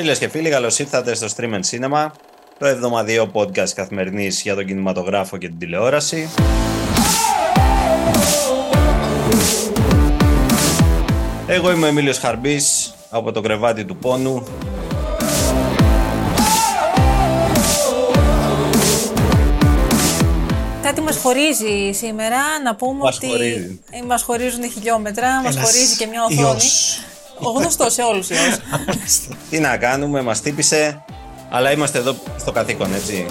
Φίλες 0.00 0.18
και 0.18 0.28
φίλοι, 0.28 0.50
καλώς 0.50 0.78
ήρθατε 0.78 1.14
στο 1.14 1.26
Stream 1.36 1.54
and 1.54 1.60
Cinema, 1.70 2.06
το 2.58 2.66
εβδομαδιαίο 2.66 3.30
podcast 3.32 3.68
καθημερινής 3.74 4.42
για 4.42 4.54
τον 4.54 4.66
κινηματογράφο 4.66 5.36
και 5.36 5.46
την 5.48 5.58
τηλεόραση. 5.58 6.28
Εγώ 11.46 11.70
είμαι 11.70 11.84
ο 11.86 11.88
Εμίλιος 11.88 12.18
Χαρμπής 12.18 12.94
από 13.10 13.32
το 13.32 13.40
κρεβάτι 13.40 13.84
του 13.84 13.96
πόνου. 13.96 14.44
Κάτι 20.82 21.00
μας 21.00 21.16
χωρίζει 21.16 21.90
σήμερα, 21.92 22.38
να 22.64 22.74
πούμε 22.74 22.98
Μας 22.98 23.16
ότι 23.16 23.26
χωρίζει. 23.26 23.80
ε, 23.90 24.02
μας 24.06 24.22
χωρίζουν 24.22 24.70
χιλιόμετρα, 24.70 25.40
μας 25.42 25.54
Ένας 25.56 25.70
χωρίζει 25.70 25.96
και 25.96 26.06
μια 26.06 26.24
οθόνη. 26.24 26.40
ιός. 26.40 27.00
Ο 27.42 27.50
γνωστός 27.50 27.92
σε 27.92 28.02
όλους 28.02 28.30
ιός. 28.30 28.58
Τι 29.50 29.58
να 29.58 29.76
κάνουμε, 29.76 30.22
μας 30.22 30.40
τύπησε, 30.40 31.04
αλλά 31.50 31.72
είμαστε 31.72 31.98
εδώ 31.98 32.14
στο 32.38 32.52
καθήκον, 32.52 32.94
έτσι. 32.94 33.26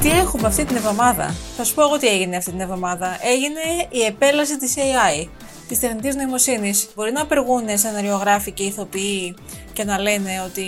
τι 0.00 0.12
έχουμε 0.12 0.46
αυτή 0.46 0.64
την 0.64 0.76
εβδομάδα; 0.76 1.34
Θα 1.56 1.64
σου 1.64 1.74
πω 1.74 1.82
εγώ 1.82 1.98
τι 1.98 2.06
έγινε 2.06 2.36
αυτή 2.36 2.50
την 2.50 2.60
εβδομάδα. 2.60 3.18
Έγινε 3.22 3.60
η 3.88 4.04
επέλαση 4.04 4.58
της 4.58 4.74
AI, 4.76 5.28
της 5.68 5.80
τεχνητής 5.80 6.14
νοημοσύνης. 6.14 6.88
Μπορεί 6.94 7.12
να 7.12 7.22
απεργούν 7.22 7.62
σεναριογράφοι 7.74 8.52
και 8.52 8.62
ηθοποιοί 8.62 9.34
και 9.76 9.84
να 9.84 9.98
λένε 9.98 10.42
ότι 10.46 10.66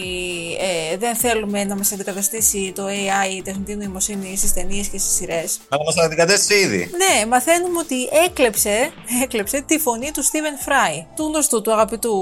ε, 0.61 0.97
δεν 0.97 1.17
θέλουμε 1.17 1.65
να 1.65 1.77
μας 1.77 1.93
αντικαταστήσει 1.93 2.73
το 2.75 2.87
AI, 2.87 3.37
η 3.37 3.43
τεχνητή 3.43 3.77
νοημοσύνη 3.77 4.37
στις 4.37 4.53
ταινίες 4.53 4.89
και 4.89 4.99
στις 4.99 5.13
σειρές. 5.13 5.59
Αλλά 5.69 5.83
μας 5.85 5.97
αντικατέστησε 5.97 6.61
ήδη. 6.61 6.91
Ναι, 7.03 7.27
μαθαίνουμε 7.27 7.79
ότι 7.79 8.09
έκλεψε, 8.27 8.91
έκλεψε 9.23 9.63
τη 9.67 9.79
φωνή 9.79 10.11
του 10.11 10.25
Steven 10.25 10.69
Fry. 10.69 11.07
Του 11.17 11.25
γνωστού, 11.25 11.63
του 11.63 11.73
αγαπητού 11.73 12.15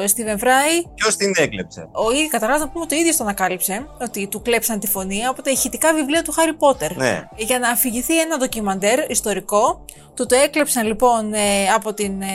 Steven 0.00 0.38
Fry. 0.44 0.90
Ποιος 0.94 1.16
την 1.16 1.32
έκλεψε; 1.36 1.88
Ο 1.92 2.12
ίδιος, 2.12 2.30
καταρχάς 2.30 2.60
να 2.60 2.68
πούμε 2.68 2.84
ότι 2.84 2.94
ο 2.94 2.98
ίδιος 2.98 3.16
το 3.16 3.24
ανακάλυψε, 3.24 3.86
ότι 4.00 4.28
του 4.28 4.42
κλέψαν 4.42 4.80
τη 4.80 4.86
φωνή 4.86 5.26
από 5.26 5.42
τα 5.42 5.50
ηχητικά 5.50 5.94
βιβλία 5.94 6.22
του 6.22 6.34
Harry 6.34 6.66
Potter. 6.66 6.96
Ναι. 6.96 7.28
Για 7.36 7.58
να 7.58 7.68
αφηγηθεί 7.68 8.20
ένα 8.20 8.36
ντοκιμαντέρ 8.36 9.10
ιστορικό, 9.10 9.84
του 10.18 10.26
το 10.26 10.34
έκλεψαν 10.34 10.86
λοιπόν 10.86 11.32
ε, 11.32 11.68
από 11.74 11.94
την 11.94 12.22
ε, 12.22 12.26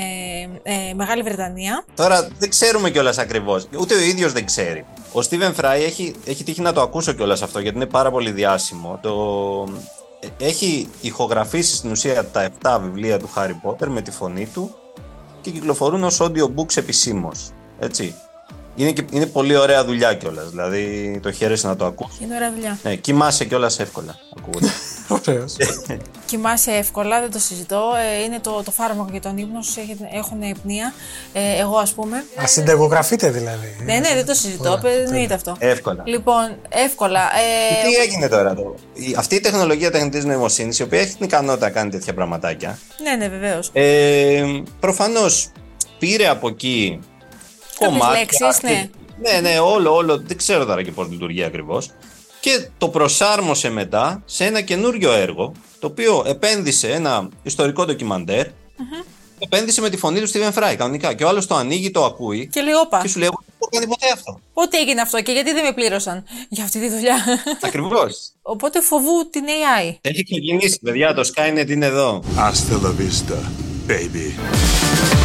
ε, 0.64 0.94
Μεγάλη 0.94 1.22
Βρετανία. 1.22 1.86
Τώρα 1.96 2.28
δεν 2.40 2.50
ξέρουμε 2.50 2.90
κιόλας 2.90 3.18
ακριβώς. 3.18 3.68
Ούτε 3.80 3.93
ο 3.94 4.00
ίδιος 4.00 4.32
δεν 4.32 4.46
ξέρει. 4.46 4.86
Ο 5.12 5.22
Στίβεν 5.22 5.54
Φράι 5.54 5.84
έχει, 5.84 6.16
έχει 6.26 6.44
τύχει 6.44 6.62
να 6.62 6.74
το 6.74 6.82
ακούσω 6.82 7.12
κιόλας 7.14 7.42
αυτό 7.42 7.60
γιατί 7.60 7.76
είναι 7.78 7.86
πάρα 7.86 8.12
πολύ 8.12 8.32
διάσημο. 8.32 9.00
Το... 9.02 9.14
ε, 10.20 10.46
Έχει 10.46 10.90
ηχογραφήσει 11.02 11.76
στην 11.76 11.92
ουσία 11.92 12.26
τα 12.26 12.50
7 12.62 12.80
βιβλία 12.82 13.20
του 13.20 13.30
Χάρι 13.34 13.54
Πότερ 13.54 13.90
με 13.90 14.02
τη 14.02 14.12
φωνή 14.12 14.48
του 14.54 14.76
και 15.42 15.52
κυκλοφορούν 15.52 16.04
ως 16.04 16.22
audiobooks 16.22 16.78
επισήμως. 16.78 17.50
Έτσι. 17.80 18.16
Είναι, 18.76 18.92
και, 18.92 19.06
είναι 19.12 19.26
πολύ 19.26 19.56
ωραία 19.56 19.86
δουλειά 19.86 20.14
κιόλας. 20.14 20.50
Δηλαδή 20.50 21.20
το 21.24 21.32
χαίρεσαι 21.32 21.68
να 21.68 21.76
το 21.76 21.86
ακούσει. 21.86 22.24
Είναι 22.24 22.36
ωραία 22.36 22.52
δουλειά. 22.54 22.80
Ναι, 22.84 22.96
κοιμάσαι 22.96 23.46
κιόλας 23.46 23.80
εύκολα. 23.80 24.16
Ακούγονται. 24.38 24.68
Ωραίος. 25.08 25.56
Κοιμάσαι 26.26 26.72
εύκολα, 26.72 27.20
δεν 27.20 27.32
το 27.32 27.40
συζητώ. 27.40 27.82
Ε, 28.20 28.24
είναι 28.24 28.40
το, 28.40 28.62
το 28.66 28.72
φάρμακο 28.72 29.08
για 29.12 29.22
τον 29.22 29.38
ύπνο, 29.38 29.62
σου 29.62 29.80
έχετε- 29.80 30.10
έχουν 30.14 30.42
υπνία. 30.42 30.94
Ε, 31.34 31.60
εγώ, 31.60 31.78
ας 31.78 31.92
πούμε. 31.94 32.24
Να 32.38 32.48
συνταγογραφείτε 32.48 33.30
δηλαδή. 33.32 33.76
Ναι, 33.86 33.94
ναι, 33.94 34.14
δεν 34.14 34.26
το 34.26 34.34
συζητώ. 34.34 34.70
Ωραία, 34.72 34.92
Εννοείται 34.92 35.10
τέλεια. 35.12 35.36
αυτό. 35.36 35.56
εύκολα. 35.60 36.04
Λοιπόν, 36.06 36.56
εύκολα. 36.70 37.20
Ε, 37.22 37.88
Τι 37.88 37.96
έγινε 37.96 38.28
τώρα 38.30 38.50
εδώ; 38.50 38.76
Η- 38.94 39.16
Αυτή 39.18 39.36
η 39.36 39.40
τεχνολογία 39.40 39.92
τεχνητής 39.92 40.26
νοημοσύνης, 40.26 40.80
η 40.80 40.84
οποία 40.84 41.00
έχει 41.00 41.16
την 41.16 41.26
ικανότητα 41.26 41.66
να 41.66 41.72
κάνει 41.72 41.90
τέτοια 41.90 42.14
πραγματάκια, 42.14 42.80
ναι, 43.04 43.16
ναι, 43.16 43.28
βεβαίως. 43.30 43.70
Ε, 43.74 44.44
Προφανώς 44.80 45.52
πήρε 46.00 46.28
από 46.28 46.48
εκεί 46.48 47.00
Κάποιες 47.80 48.00
κομμάτια. 48.00 48.20
λέξεις, 48.20 48.60
και- 48.60 48.68
ναι. 48.68 48.90
Ναι, 49.32 49.50
ναι, 49.50 49.60
όλο, 49.60 49.96
όλο. 49.96 50.18
Δεν 50.26 50.38
ξέρω 50.38 50.66
τώρα 50.66 50.84
και 50.84 50.92
πώς 50.92 51.08
λειτουργεί 51.10 51.44
ακριβώς. 51.44 51.90
Και 52.44 52.68
το 52.78 52.90
προσάρμοσε 52.90 53.70
μετά 53.70 54.22
σε 54.26 54.46
ένα 54.46 54.62
καινούριο 54.62 55.12
έργο, 55.12 55.52
το 55.80 55.88
οποίο 55.88 56.24
επένδυσε 56.28 56.88
ένα 56.92 57.30
ιστορικό 57.44 57.86
ντοκιμαντέρ. 57.86 58.48
Επένδυσε 59.40 59.82
με 59.82 59.90
τη 59.90 59.98
φωνή 59.98 60.20
του 60.22 60.30
Steven 60.30 60.54
Fry 60.54 60.76
κανονικά. 60.78 61.14
Και 61.14 61.24
ο 61.24 61.28
άλλος 61.28 61.48
το 61.48 61.56
ανοίγει, 61.56 61.92
το 61.92 62.06
ακούει. 62.06 62.48
Και 62.48 62.62
λέει, 62.62 62.74
όπα, 62.74 63.02
Και 63.02 63.08
σου 63.08 63.20
λέει: 63.20 63.28
Εγώ 63.28 63.38
δεν 63.44 63.58
έχω 63.60 63.70
κάνει 63.72 63.88
ποτέ 63.88 64.12
αυτό. 64.14 64.40
πότε 64.54 64.78
έγινε 64.78 65.02
αυτό 65.02 65.22
και 65.22 65.32
γιατί 65.32 65.54
δεν 65.54 65.64
με 65.64 65.72
πλήρωσαν 65.74 66.24
για 66.50 66.64
αυτή 66.64 66.80
τη 66.80 66.90
δουλειά; 66.90 67.16
Ακριβώς. 67.62 68.32
Οπότε 68.54 68.82
φοβού 68.82 69.30
την 69.30 69.44
AI. 69.46 69.96
Έχει 70.02 70.24
ξεκινήσει, 70.24 70.80
παιδιά. 70.80 71.14
Το 71.14 71.32
Skynet 71.36 71.70
είναι 71.70 71.86
εδώ. 71.86 72.24
Hasta 72.36 72.74
la 72.86 72.92
vista, 73.02 73.38
baby. 73.88 75.23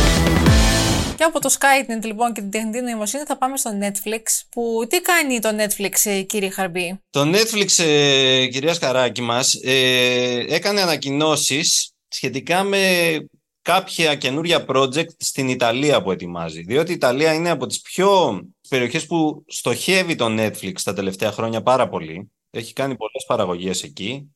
Και 1.19 1.25
από 1.25 1.41
το 1.41 1.55
Skynet 1.59 2.05
λοιπόν 2.05 2.33
και 2.33 2.41
την 2.41 2.51
τεχνητή 2.51 2.81
νοημοσύνη 2.81 3.23
θα 3.25 3.39
πάμε 3.39 3.57
στο 3.57 3.71
Netflix. 3.83 4.23
Που 4.51 4.87
τι 4.89 5.01
κάνει 5.01 5.41
το 5.41 5.49
Netflix, 5.49 5.93
ε, 6.05 6.23
κύριε 6.23 6.51
Χαρμπή; 6.51 7.01
Το 7.11 7.21
Netflix, 7.21 7.85
ε, 7.85 8.47
κυρία 8.47 8.75
Σκαράκη 8.75 9.23
μας, 9.23 9.55
ε, 9.63 10.45
έκανε 10.49 10.81
ανακοινώσεις 10.81 11.93
σχετικά 12.09 12.63
με 12.63 12.79
κάποια 13.63 14.15
καινούρια 14.15 14.65
project 14.69 15.09
στην 15.19 15.49
Ιταλία 15.49 16.03
που 16.03 16.11
ετοιμάζει. 16.11 16.63
Διότι 16.63 16.91
η 16.91 16.95
Ιταλία 16.95 17.33
είναι 17.33 17.51
από 17.51 17.67
τις 17.67 17.81
πιο 17.81 18.41
περιοχές 18.69 19.07
που 19.07 19.45
στοχεύει 19.47 20.15
το 20.15 20.27
Netflix 20.29 20.81
τα 20.85 20.93
τελευταία 20.93 21.33
χρόνια 21.33 21.63
πάρα 21.63 21.89
πολύ. 21.89 22.33
Έχει 22.51 22.73
κάνει 22.73 22.97
πολλές 22.97 23.25
παραγωγές 23.27 23.83
εκεί. 23.83 24.35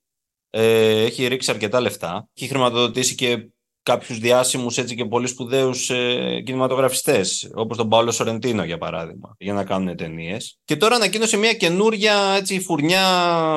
Ε, 0.50 1.02
έχει 1.04 1.26
ρίξει 1.26 1.50
αρκετά 1.50 1.80
λεφτά. 1.80 2.28
Έχει 2.34 2.48
χρηματοδοτήσει 2.48 3.14
και 3.14 3.46
κάποιους 3.82 4.18
διάσημους 4.18 4.78
έτσι 4.78 4.94
και 4.94 5.04
πολύ 5.04 5.26
σπουδαίους 5.26 5.90
ε, 5.90 6.42
κινηματογραφιστές 6.44 7.50
όπως 7.54 7.76
τον 7.76 7.88
Παόλο 7.88 8.10
Σορεντίνο 8.10 8.64
για 8.64 8.78
παράδειγμα 8.78 9.36
για 9.38 9.52
να 9.52 9.64
κάνουν 9.64 9.96
ταινίες. 9.96 10.58
Και 10.64 10.76
τώρα 10.76 10.94
ανακοίνωσε 10.94 11.36
μια 11.36 11.52
καινούρια 11.52 12.34
έτσι, 12.36 12.60
φουρνιά 12.60 13.02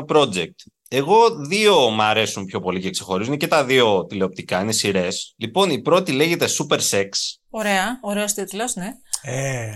project. 0.08 0.56
Εγώ 0.90 1.36
δύο 1.48 1.90
μ' 1.90 2.02
αρέσουν 2.02 2.46
πιο 2.46 2.60
πολύ 2.60 2.80
και 2.80 2.90
ξεχωρίζουν 2.90 3.34
είναι 3.34 3.42
και 3.42 3.48
τα 3.48 3.66
δύο 3.66 4.06
τηλεοπτικά, 4.06 4.62
είναι 4.62 4.72
σειρές. 4.72 5.34
Λοιπόν, 5.38 5.70
η 5.70 5.82
πρώτη 5.82 6.12
λέγεται 6.12 6.48
Super 6.60 6.80
Sex. 6.90 7.08
Ωραία, 7.50 8.00
ωραίος 8.02 8.34
τίτλος, 8.34 8.76
ναι. 8.76 8.92
Ε, 9.22 9.72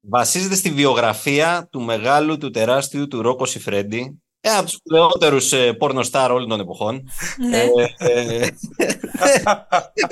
Βασίζεται 0.00 0.54
στη 0.54 0.70
βιογραφία 0.70 1.68
του 1.70 1.80
μεγάλου, 1.80 2.38
του 2.38 2.50
τεράστιου, 2.50 3.08
του 3.08 3.22
Ρόκο 3.22 3.44
Σιφρέντι. 3.44 4.22
Ένα 4.48 4.58
από 4.58 4.66
τους 4.66 4.74
σπουδαιότερου 4.78 5.36
ε, 5.66 5.72
πόρνοστάρ 5.72 6.30
όλων 6.30 6.48
των 6.48 6.60
εποχών. 6.60 7.08
ναι. 7.48 7.58
Ε, 7.98 8.42
ε, 8.42 8.46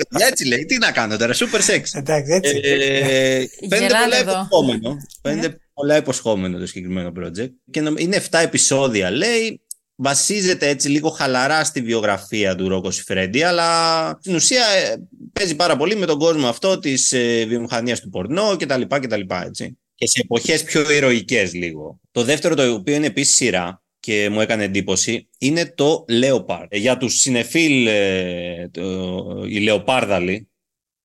παιδιά, 0.09 0.27
έτσι 0.27 0.45
λέει. 0.47 0.65
Τι 0.65 0.77
να 0.77 0.91
κάνω 0.91 1.17
τώρα, 1.17 1.33
Super 1.33 1.59
Sex. 1.59 1.81
εντάξει, 1.93 2.31
έτσι. 2.33 2.59
Ε, 2.63 3.45
φαίνεται 3.69 3.77
Γελάνε 3.77 4.03
πολλά 4.03 4.17
εδώ. 4.17 4.31
υποσχόμενο. 4.31 4.97
Φαίνεται 5.21 5.57
πολλά 5.73 5.97
υποσχόμενο 5.97 6.59
το 6.59 6.65
συγκεκριμένο 6.65 7.11
project. 7.19 7.49
Και 7.71 7.81
νομ- 7.81 7.99
είναι 7.99 8.15
7 8.31 8.39
επεισόδια, 8.39 9.11
λέει. 9.11 9.61
Βασίζεται 9.99 10.67
έτσι 10.67 10.89
λίγο 10.89 11.09
χαλαρά 11.09 11.63
στη 11.63 11.81
βιογραφία 11.81 12.55
του 12.55 12.67
Ρόκο 12.69 12.91
Σιφρέντι, 12.91 13.43
αλλά 13.43 14.09
στην 14.19 14.35
ουσία 14.35 14.65
ε, 14.65 14.95
παίζει 15.33 15.55
πάρα 15.55 15.77
πολύ 15.77 15.95
με 15.95 16.05
τον 16.05 16.19
κόσμο 16.19 16.47
αυτό 16.47 16.79
της 16.79 17.11
ε, 17.11 17.45
βιομηχανίας 17.47 17.99
του 18.01 18.09
πορνό 18.09 18.55
κτλ. 18.59 18.81
κτλ 18.87 19.21
έτσι. 19.45 19.77
Και 19.95 20.07
σε 20.07 20.19
εποχές 20.23 20.63
πιο 20.63 20.91
ηρωικές 20.91 21.53
λίγο. 21.53 21.99
Το 22.11 22.23
δεύτερο, 22.23 22.55
το 22.55 22.73
οποίο 22.73 22.95
είναι 22.95 23.05
επίσης 23.05 23.35
σειρά 23.35 23.81
και 24.07 24.29
μου 24.29 24.41
έκανε 24.41 24.63
εντύπωση, 24.63 25.29
είναι 25.37 25.65
το 25.65 26.05
Leopard. 26.09 26.65
Ε, 26.69 26.77
Για 26.77 26.97
τους 26.97 27.19
συνεφίλ, 27.19 27.87
ε, 27.87 28.69
το, 28.73 29.43
η 29.47 29.59
Λεοπάρδαλη, 29.59 30.49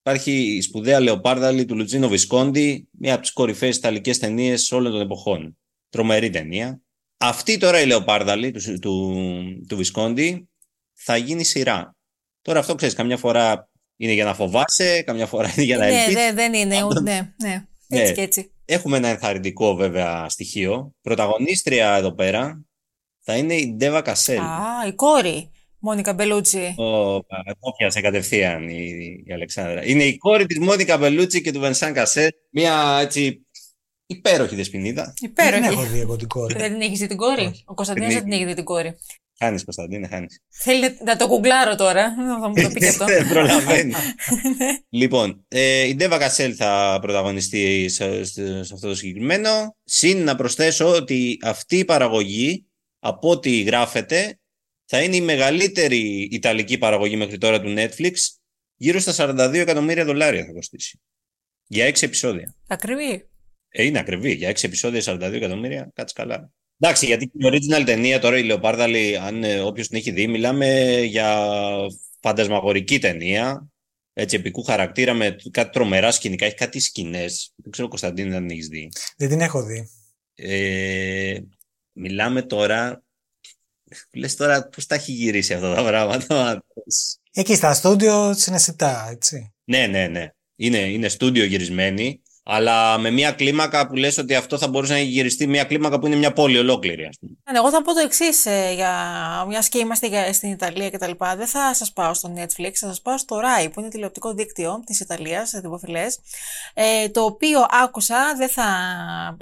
Υπάρχει 0.00 0.32
η 0.32 0.60
σπουδαία 0.60 1.00
Λεοπάρδαλη 1.00 1.64
του 1.64 1.76
Λουτζίνο 1.76 2.08
Βισκόντι, 2.08 2.88
μία 2.90 3.12
από 3.12 3.22
τις 3.22 3.32
κορυφαίες 3.32 3.76
ιταλικές 3.76 4.18
ταινίες 4.18 4.72
όλων 4.72 4.92
των 4.92 5.00
εποχών. 5.00 5.58
Τρομερή 5.88 6.30
ταινία. 6.30 6.82
Αυτή 7.16 7.56
τώρα 7.58 7.80
η 7.80 7.86
Λεοπάρδαλη 7.86 8.50
του, 8.50 8.78
του, 8.78 9.14
του 9.68 9.76
Βισκόντι 9.76 10.48
θα 10.92 11.16
γίνει 11.16 11.44
σειρά. 11.44 11.96
Τώρα 12.42 12.58
αυτό 12.58 12.74
ξέρεις, 12.74 12.94
καμιά 12.94 13.16
φορά 13.16 13.70
είναι 13.96 14.12
για 14.12 14.24
να 14.24 14.34
φοβάσαι, 14.34 15.02
καμιά 15.02 15.26
φορά 15.26 15.52
είναι 15.56 15.64
για 15.64 15.76
να 15.78 15.84
ναι, 15.84 15.90
ελπίσεις. 15.92 16.14
δεν, 16.14 16.34
δεν 16.34 16.54
είναι, 16.54 16.82
ούτε, 16.84 17.00
ναι, 17.00 17.34
ναι. 17.42 17.64
Έτσι 17.88 18.06
Ναι. 18.08 18.12
και 18.12 18.20
έτσι. 18.20 18.52
Έχουμε 18.64 18.96
ένα 18.96 19.08
ενθαρρυντικό 19.08 19.74
βέβαια 19.74 20.28
στοιχείο. 20.28 20.94
Πρωταγωνίστρια 21.00 21.94
εδώ 21.94 22.14
πέρα 22.14 22.64
θα 23.24 23.36
είναι 23.36 23.54
η 23.54 23.74
Ντέβα 23.76 24.02
Κασέλ. 24.02 24.38
Α, 24.38 24.86
η 24.88 24.92
κόρη, 24.92 25.50
Μόνικα 25.78 26.12
Μπελούτσι. 26.14 26.74
Ο, 26.78 27.18
το 27.20 27.70
πιάσε 27.78 28.00
κατευθείαν 28.00 28.68
η, 28.68 28.86
η 29.26 29.32
Αλεξάνδρα. 29.32 29.84
Είναι 29.86 30.04
η 30.04 30.16
κόρη 30.16 30.46
της 30.46 30.58
Μόνικα 30.58 30.98
Μπελούτσι 30.98 31.40
και 31.40 31.52
του 31.52 31.60
Βενσάν 31.60 31.92
Κασέλ. 31.92 32.28
Μια 32.50 32.98
έτσι 33.02 33.46
υπέροχη 34.06 34.54
δεσποινίδα. 34.54 35.14
Δεν 35.20 35.30
Υπέροχη. 35.30 35.72
έχω 35.72 35.82
δει 35.82 36.00
εγώ 36.00 36.16
την 36.16 36.28
κόρη. 36.28 36.54
Δεν 36.58 36.72
την 36.72 36.80
έχεις 36.80 36.98
δει 36.98 37.06
την 37.06 37.16
κόρη; 37.16 37.62
Ο 37.64 37.74
Κωνσταντίνος 37.74 38.08
Την 38.10 38.18
δεν 38.18 38.28
την 38.28 38.38
έχει 38.38 38.44
δει 38.48 38.54
την 38.54 38.64
κόρη. 38.64 38.96
Χάνεις 39.38 39.64
Κωνσταντίνε, 39.64 40.06
χάνεις. 40.08 40.40
Θέλει 40.48 40.96
να 41.04 41.16
το 41.16 41.26
κουγκλάρω 41.28 41.74
τώρα. 41.74 42.14
Θα 42.40 42.48
μου 42.48 42.54
το 42.62 42.68
πείτε 42.72 42.88
αυτό. 42.88 43.04
Δεν 43.04 43.28
προλαβαίνει. 43.32 43.92
λοιπόν, 45.00 45.44
ε, 45.48 45.86
η 45.86 45.94
Ντέβα 45.94 46.18
Κασέλ 46.18 46.54
θα 46.56 46.98
πρωταγωνιστεί 47.02 47.88
σε, 47.88 48.24
σε- 48.24 48.64
σε 48.64 48.74
αυτό 48.74 48.88
το 48.88 48.94
συγκεκριμένο. 48.94 49.76
Συν 49.84 50.24
να 50.24 50.36
προσθέσω 50.36 50.88
ότι 50.94 51.38
αυτή 51.42 51.76
η 51.78 51.84
παραγωγή, 51.84 52.66
από 53.04 53.30
ό,τι 53.30 53.62
γράφεται, 53.62 54.38
θα 54.84 55.02
είναι 55.02 55.16
η 55.16 55.20
μεγαλύτερη 55.20 56.28
ιταλική 56.32 56.78
παραγωγή 56.78 57.16
μέχρι 57.16 57.38
τώρα 57.38 57.60
του 57.60 57.74
Netflix. 57.76 58.12
Γύρω 58.76 58.98
στα 58.98 59.34
42 59.50 59.54
εκατομμύρια 59.54 60.04
δολάρια 60.04 60.44
θα 60.44 60.52
κοστίσει. 60.52 61.00
Για 61.66 61.88
6 61.88 62.02
επεισόδια. 62.02 62.54
Ακριβή. 62.66 63.28
Ε, 63.68 63.84
είναι 63.84 63.98
ακριβή. 63.98 64.32
Για 64.32 64.50
6 64.50 64.64
επεισόδια 64.64 65.02
42 65.04 65.32
εκατομμύρια, 65.32 65.90
κάτσε 65.94 66.14
καλά. 66.16 66.52
Εντάξει, 66.78 67.06
γιατί 67.06 67.24
η 67.24 67.30
original 67.42 67.82
ταινία 67.84 68.18
τώρα 68.18 68.38
η 68.38 68.42
Λεοπάρδαλη, 68.42 69.16
αν 69.16 69.44
ε, 69.44 69.60
όποιος 69.60 69.88
την 69.88 69.96
έχει 69.96 70.10
δει, 70.10 70.26
μιλάμε 70.26 71.00
για 71.00 71.46
φαντασμαγορική 72.20 72.98
ταινία. 72.98 73.66
Έτσι, 74.12 74.36
επικού 74.36 74.62
χαρακτήρα 74.62 75.14
με 75.14 75.36
κάτι 75.50 75.70
τρομερά 75.70 76.10
σκηνικά. 76.10 76.46
Έχει 76.46 76.54
κάτι 76.54 76.80
σκηνές. 76.80 77.52
Δεν 77.56 77.70
ξέρω, 77.70 77.88
Κωνσταντίνη, 77.88 78.34
αν 78.34 78.48
έχεις 78.48 78.68
δει. 78.68 78.88
Δεν 79.16 79.28
την 79.28 79.40
έχω 79.40 79.62
δει. 79.62 79.88
Ε, 80.34 81.38
μιλάμε 81.92 82.42
τώρα. 82.42 83.02
Λες 84.12 84.36
τώρα 84.36 84.68
πώς 84.68 84.86
τα 84.86 84.94
έχει 84.94 85.12
γυρίσει 85.12 85.54
αυτά 85.54 85.74
τα 85.74 85.82
πράγματα. 85.84 86.64
Εκεί 87.34 87.54
στα 87.54 87.74
στούντιο 87.74 88.34
συναισθητά, 88.34 89.08
έτσι. 89.10 89.52
ναι, 89.64 89.86
ναι, 89.86 90.06
ναι. 90.06 90.30
Είναι, 90.56 90.78
είναι 90.78 91.08
στούντιο 91.08 91.44
γυρισμένη, 91.44 92.21
αλλά 92.44 92.98
με 92.98 93.10
μια 93.10 93.32
κλίμακα 93.32 93.86
που 93.86 93.96
λες 93.96 94.18
ότι 94.18 94.34
αυτό 94.34 94.58
θα 94.58 94.68
μπορούσε 94.68 94.92
να 94.92 94.98
γυριστεί 94.98 95.46
μια 95.46 95.64
κλίμακα 95.64 95.98
που 95.98 96.06
είναι 96.06 96.16
μια 96.16 96.32
πόλη 96.32 96.58
ολόκληρη, 96.58 97.04
ας 97.04 97.16
πούμε. 97.20 97.32
Ναι, 97.50 97.58
Εγώ 97.58 97.70
θα 97.70 97.82
πω 97.82 97.92
το 97.92 98.00
εξής, 98.00 98.46
για 98.74 98.94
μιας 99.48 99.68
και 99.68 99.78
είμαστε 99.78 100.06
για, 100.06 100.32
στην 100.32 100.50
Ιταλία 100.50 100.90
και 100.90 100.98
τα 100.98 101.08
λοιπά. 101.08 101.36
Δεν 101.36 101.46
θα 101.46 101.74
σας 101.74 101.92
πάω 101.92 102.14
στο 102.14 102.32
Netflix, 102.36 102.70
θα 102.72 102.86
σας 102.86 103.00
πάω 103.00 103.18
στο 103.18 103.40
RAI, 103.40 103.68
που 103.72 103.80
είναι 103.80 103.88
τηλεοπτικό 103.88 104.34
δίκτυο 104.34 104.82
της 104.86 105.00
Ιταλίας, 105.00 105.50
δημοφιλές. 105.50 106.18
Ε, 106.74 107.08
το 107.08 107.24
οποίο 107.24 107.66
άκουσα, 107.84 108.34
δεν 108.36 108.48
θα 108.48 108.66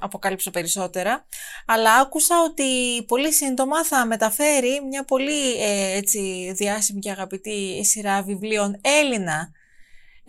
αποκάλυψω 0.00 0.50
περισσότερα, 0.50 1.25
αλλά 1.67 1.94
άκουσα 1.94 2.35
ότι 2.43 3.02
πολύ 3.06 3.32
σύντομα 3.32 3.85
θα 3.85 4.06
μεταφέρει 4.06 4.81
μια 4.88 5.05
πολύ 5.05 5.52
ε, 5.61 5.97
έτσι, 5.97 6.52
διάσημη 6.55 7.00
και 7.00 7.11
αγαπητή 7.11 7.85
σειρά 7.85 8.23
βιβλίων 8.23 8.81
Έλληνα 8.81 9.50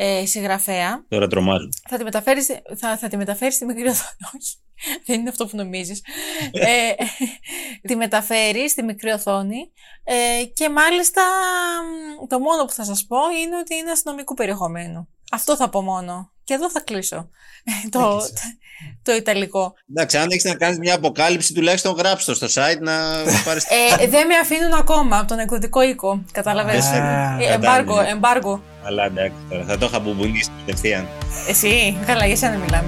ε, 0.03 0.25
συγγραφέα. 0.25 1.06
Τώρα 1.07 1.27
τρομάζω. 1.27 1.69
Θα 1.89 1.98
τη 1.98 2.03
μεταφέρεις, 2.03 2.44
στη- 2.44 2.62
θα, 2.77 2.98
θα 2.98 3.07
τη 3.07 3.18
μεταφέρεις 3.18 3.56
στη 3.56 3.65
μικρή 3.65 3.88
οθόνη. 3.88 4.15
Όχι, 4.38 4.56
δεν 5.06 5.19
είναι 5.19 5.30
αυτό 5.30 5.45
που 5.48 5.56
νομίζεις. 5.56 6.01
ε, 6.51 6.92
τη 7.88 7.95
μεταφέρεις 7.95 8.71
στη 8.71 8.83
μικρή 8.83 9.12
οθόνη 9.12 9.71
ε, 10.03 10.44
και 10.53 10.69
μάλιστα 10.69 11.21
μ, 12.21 12.27
το 12.27 12.39
μόνο 12.39 12.65
που 12.65 12.71
θα 12.71 12.83
σας 12.83 13.06
πω 13.06 13.18
είναι 13.44 13.57
ότι 13.57 13.75
είναι 13.75 13.92
αστυνομικού 13.92 14.33
περιεχομένου. 14.33 15.07
Αυτό 15.31 15.56
θα 15.56 15.69
πω 15.69 15.81
μόνο. 15.81 16.31
Και 16.43 16.53
εδώ 16.53 16.69
θα 16.71 16.79
κλείσω 16.81 17.29
ε, 17.63 17.89
το, 17.89 17.99
Έκλεισε. 17.99 18.57
το 19.03 19.15
Ιταλικό. 19.15 19.73
Εντάξει, 19.89 20.17
αν 20.17 20.27
έχεις 20.31 20.43
να 20.43 20.55
κάνεις 20.55 20.77
μια 20.77 20.95
αποκάλυψη, 20.95 21.53
τουλάχιστον 21.53 21.95
γράψτε 21.97 22.33
το 22.35 22.47
στο 22.47 22.61
site 22.61 22.79
να 22.79 22.93
πάρει. 23.45 23.59
Ε, 23.99 24.07
δεν 24.07 24.27
με 24.27 24.35
αφήνουν 24.41 24.73
ακόμα 24.73 25.17
από 25.19 25.27
τον 25.27 25.39
εκδοτικό 25.39 25.81
οίκο. 25.81 26.23
Κατάλαβες; 26.31 26.85
Α, 26.85 26.95
Ε, 27.39 27.53
εμπάργο, 27.53 27.85
κατάλαβα. 27.93 28.09
εμπάργο. 28.09 28.63
Αλλά 28.83 29.05
εντάξει, 29.05 29.35
τώρα 29.49 29.63
θα 29.65 29.77
το 29.77 29.85
είχα 29.85 29.99
μπουμπουνίσει 29.99 30.49
κατευθείαν. 30.65 31.07
Εσύ, 31.47 31.97
καλά, 32.05 32.25
για 32.25 32.35
σένα 32.35 32.57
μιλάμε. 32.57 32.87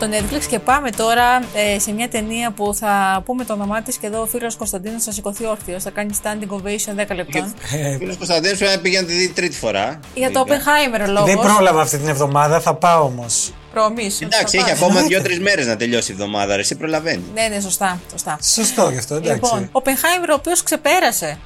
Το 0.00 0.06
Netflix 0.12 0.44
και 0.48 0.58
πάμε 0.58 0.90
τώρα 0.90 1.42
ε, 1.54 1.78
σε 1.78 1.92
μια 1.92 2.08
ταινία 2.08 2.50
που 2.50 2.74
θα 2.74 3.22
πούμε 3.24 3.44
το 3.44 3.52
όνομά 3.52 3.82
της 3.82 3.96
και 3.96 4.06
εδώ 4.06 4.20
ο 4.20 4.26
φίλος 4.26 4.56
Κωνσταντίνος 4.56 5.04
θα 5.04 5.12
σηκωθεί 5.12 5.46
όρθιος, 5.46 5.82
θα 5.82 5.90
κάνει 5.90 6.18
standing 6.22 6.50
ovation 6.54 7.10
10 7.10 7.14
λεπτών. 7.14 7.54
Ε, 7.72 7.94
Ο 7.94 7.98
φίλος 7.98 8.16
Κωνσταντίνος 8.16 8.58
πρέπει 8.58 8.74
να 8.74 8.80
πήγε 8.80 9.00
να 9.00 9.06
τη 9.06 9.12
δει 9.12 9.28
τρίτη 9.28 9.56
φορά. 9.56 10.00
Για 10.14 10.30
το 10.30 10.44
Oppenheimer 10.46 11.08
ο 11.08 11.10
λόγος. 11.10 11.28
δεν 11.34 11.38
πρόλαβα 11.38 11.80
αυτή 11.80 11.98
την 11.98 12.08
εβδομάδα, 12.08 12.60
θα 12.60 12.74
πάω 12.74 13.04
όμως. 13.04 13.52
Προομίσου. 13.72 14.24
Εντάξει, 14.24 14.56
Θα 14.58 14.62
έχει 14.62 14.72
πας. 14.78 14.82
ακόμα 14.82 15.02
δύο-τρεις 15.06 15.40
μέρες 15.40 15.66
να 15.66 15.76
τελειώσει 15.76 16.10
η 16.10 16.14
εβδομάδα. 16.14 16.54
Ρε, 16.54 16.60
εσύ 16.60 16.74
προλαβαίνεις. 16.74 17.24
Ναι, 17.34 17.46
ναι, 17.54 17.60
σωστά. 17.60 18.00
σωστά. 18.10 18.38
Σωστό 18.42 18.88
γι' 18.90 18.98
αυτό, 18.98 19.14
εντάξει. 19.14 19.32
Λοιπόν, 19.34 19.68
ο 19.72 19.80
Oppenheimer 19.84 20.28
ο 20.30 20.34
οποίος 20.34 20.62
ξεπέρασε 20.62 21.38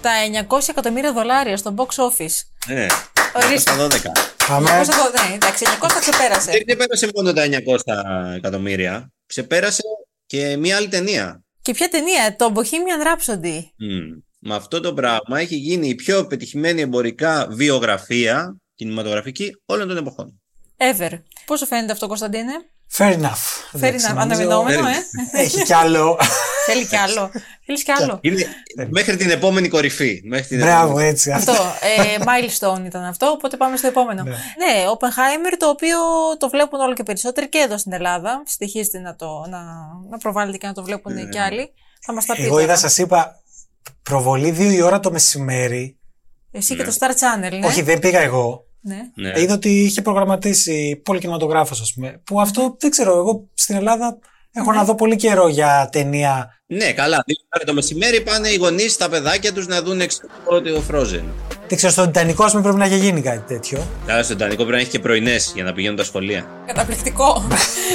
τα 0.00 0.10
900 0.48 0.58
εκατομμύρια 0.68 1.12
δολάρια 1.12 1.56
στο 1.56 1.74
box 1.76 1.86
office. 2.04 2.40
Ναι, 2.66 2.86
Ορίστε. 3.34 3.58
στα 3.58 3.86
12. 3.86 3.88
900, 3.88 4.46
Πάμε. 4.48 4.70
ναι, 4.70 5.34
εντάξει, 5.34 5.64
900 5.80 5.88
τα 5.88 6.00
ξεπέρασε. 6.00 6.50
Δεν 6.50 6.64
ξεπέρασε 6.66 7.08
μόνο 7.14 7.32
τα 7.32 7.42
900 7.44 8.34
εκατομμύρια. 8.36 9.12
Ξεπέρασε 9.26 9.82
και 10.26 10.56
μία 10.56 10.76
άλλη 10.76 10.88
ταινία. 10.88 11.42
Και 11.62 11.72
ποια 11.72 11.88
ταινία, 11.88 12.36
το 12.36 12.52
Bohemian 12.54 13.06
Rhapsody. 13.06 13.58
Μμ. 13.76 14.20
Με 14.38 14.54
αυτό 14.54 14.80
το 14.80 14.94
πράγμα 14.94 15.40
έχει 15.40 15.56
γίνει 15.56 15.88
η 15.88 15.94
πιο 15.94 16.26
πετυχημένη 16.26 16.80
εμπορικά 16.80 17.46
βιογραφία 17.50 18.56
κινηματογραφική 18.74 19.50
όλων 19.66 19.88
των 19.88 19.96
εποχών. 19.96 20.40
Ever. 20.76 21.10
Πώς 21.46 21.58
σου 21.58 21.66
φαίνεται 21.66 21.92
αυτό, 21.92 22.06
Κωνσταντίνε; 22.06 22.52
Fair 22.96 23.12
enough. 23.20 23.44
Φέρει 23.70 23.86
Εντάξει, 23.86 24.06
να 24.06 24.12
νομίζω 24.14 24.40
αναμενόμενο, 24.42 24.88
ε. 24.88 24.94
Έχει 25.32 25.62
κι 25.62 25.72
άλλο. 25.74 26.18
Θέλει 26.66 26.86
κι 26.86 26.96
άλλο. 26.96 27.30
Θέλεις 27.66 27.82
κι 27.84 27.90
άλλο. 27.90 28.18
Είναι 28.22 28.46
μέχρι 28.90 29.16
την 29.16 29.30
επόμενη 29.30 29.68
κορυφή. 29.68 30.20
Μέχρι 30.24 30.46
την 30.46 30.58
Μπράβο, 30.58 30.86
επόμενη. 30.86 31.08
έτσι. 31.08 31.30
Αυτό. 31.32 31.52
Ε, 31.52 32.16
milestone 32.18 32.84
ήταν 32.84 33.04
αυτό, 33.04 33.26
οπότε 33.26 33.56
πάμε 33.56 33.76
στο 33.76 33.86
επόμενο. 33.86 34.22
Ναι. 34.22 34.30
Ναι, 34.30 34.84
Oppenheimer, 34.98 35.54
το 35.58 35.68
οποίο 35.68 35.96
το 36.38 36.48
βλέπουν 36.48 36.80
όλο 36.80 36.92
και 36.94 37.02
περισσότερο 37.02 37.46
και 37.46 37.58
εδώ 37.58 37.78
στην 37.78 37.92
Ελλάδα. 37.92 38.42
Συνεχίζεται 38.46 38.98
να, 38.98 39.16
το, 39.16 39.44
να, 39.48 39.58
να 40.10 40.18
προβάλλεται 40.18 40.56
και 40.58 40.66
να 40.66 40.72
το 40.72 40.84
βλέπουν 40.84 41.14
Ναι. 41.14 41.24
κι 41.24 41.38
άλλοι. 41.38 41.72
Θα 42.00 42.12
μας 42.12 42.24
τα 42.26 42.34
πει 42.34 42.42
Εγώ 42.42 42.50
τώρα. 42.50 42.62
είδα, 42.62 42.76
σας 42.76 42.98
είπα, 42.98 43.40
προβολή 44.02 44.50
δύο 44.50 44.70
η 44.70 44.80
ώρα 44.80 45.00
το 45.00 45.10
μεσημέρι. 45.10 45.96
Εσύ 46.50 46.76
και 46.76 46.82
το 46.84 46.96
Star 46.98 47.10
Channel, 47.10 47.58
ναι. 47.58 47.66
Όχι, 47.66 47.82
δεν 47.82 47.98
πήγα 47.98 48.20
εγώ. 48.20 48.66
Ναι. 48.82 48.96
Ναι. 49.14 49.40
Είδα 49.40 49.54
ότι 49.54 49.68
είχε 49.82 50.02
προγραμματίσει 50.02 51.00
πολύ 51.04 51.18
κινηματογράφο, 51.20 51.74
ας 51.80 51.92
πούμε. 51.94 52.20
Που 52.24 52.40
αυτό 52.40 52.76
δεν 52.80 52.90
ξέρω. 52.90 53.16
Εγώ 53.16 53.48
στην 53.54 53.76
Ελλάδα 53.76 54.18
έχω 54.52 54.70
Ναι. 54.70 54.76
να 54.76 54.84
δω 54.84 54.94
πολύ 54.94 55.16
καιρό 55.16 55.48
για 55.48 55.88
ταινία. 55.92 56.60
Ναι, 56.66 56.92
καλά. 56.92 57.22
Δύο 57.26 57.36
ώρα 57.56 57.64
το 57.64 57.72
μεσημέρι 57.74 58.20
πάνε 58.20 58.48
οι 58.48 58.56
γονείς 58.56 58.92
στα 58.92 59.08
παιδάκια 59.08 59.52
τους 59.52 59.66
να 59.66 59.82
δουν 59.82 60.00
εξωτερικό 60.00 60.60
το 60.60 60.82
Frozen. 60.90 61.22
Δεν 61.68 61.76
ξέρω, 61.76 61.92
στον 61.92 62.06
Τιτανικό, 62.06 62.44
ας 62.44 62.50
πούμε, 62.50 62.62
πρέπει 62.62 62.78
να 62.78 62.84
έχει 62.84 62.96
γίνει 62.96 63.20
κάτι 63.20 63.54
τέτοιο. 63.54 63.86
Καλά, 64.06 64.22
στο 64.22 64.32
Ιταλικό 64.32 64.56
πρέπει 64.62 64.72
να 64.76 64.80
έχει 64.82 64.90
και 64.90 64.98
πρωινές 64.98 65.52
για 65.54 65.64
να 65.64 65.72
πηγαίνουν 65.72 65.96
τα 65.96 66.04
σχολεία. 66.04 66.46
Καταπληκτικό. 66.66 67.46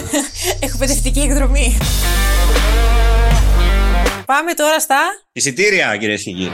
Εκπαιδευτική 0.68 1.20
εκδρομή. 1.20 1.78
Πάμε 4.26 4.54
τώρα 4.54 4.80
στα. 4.80 5.00
Εισιτήρια, 5.32 5.98
κυρίες 5.98 6.24
και 6.24 6.32
κύριοι. 6.32 6.52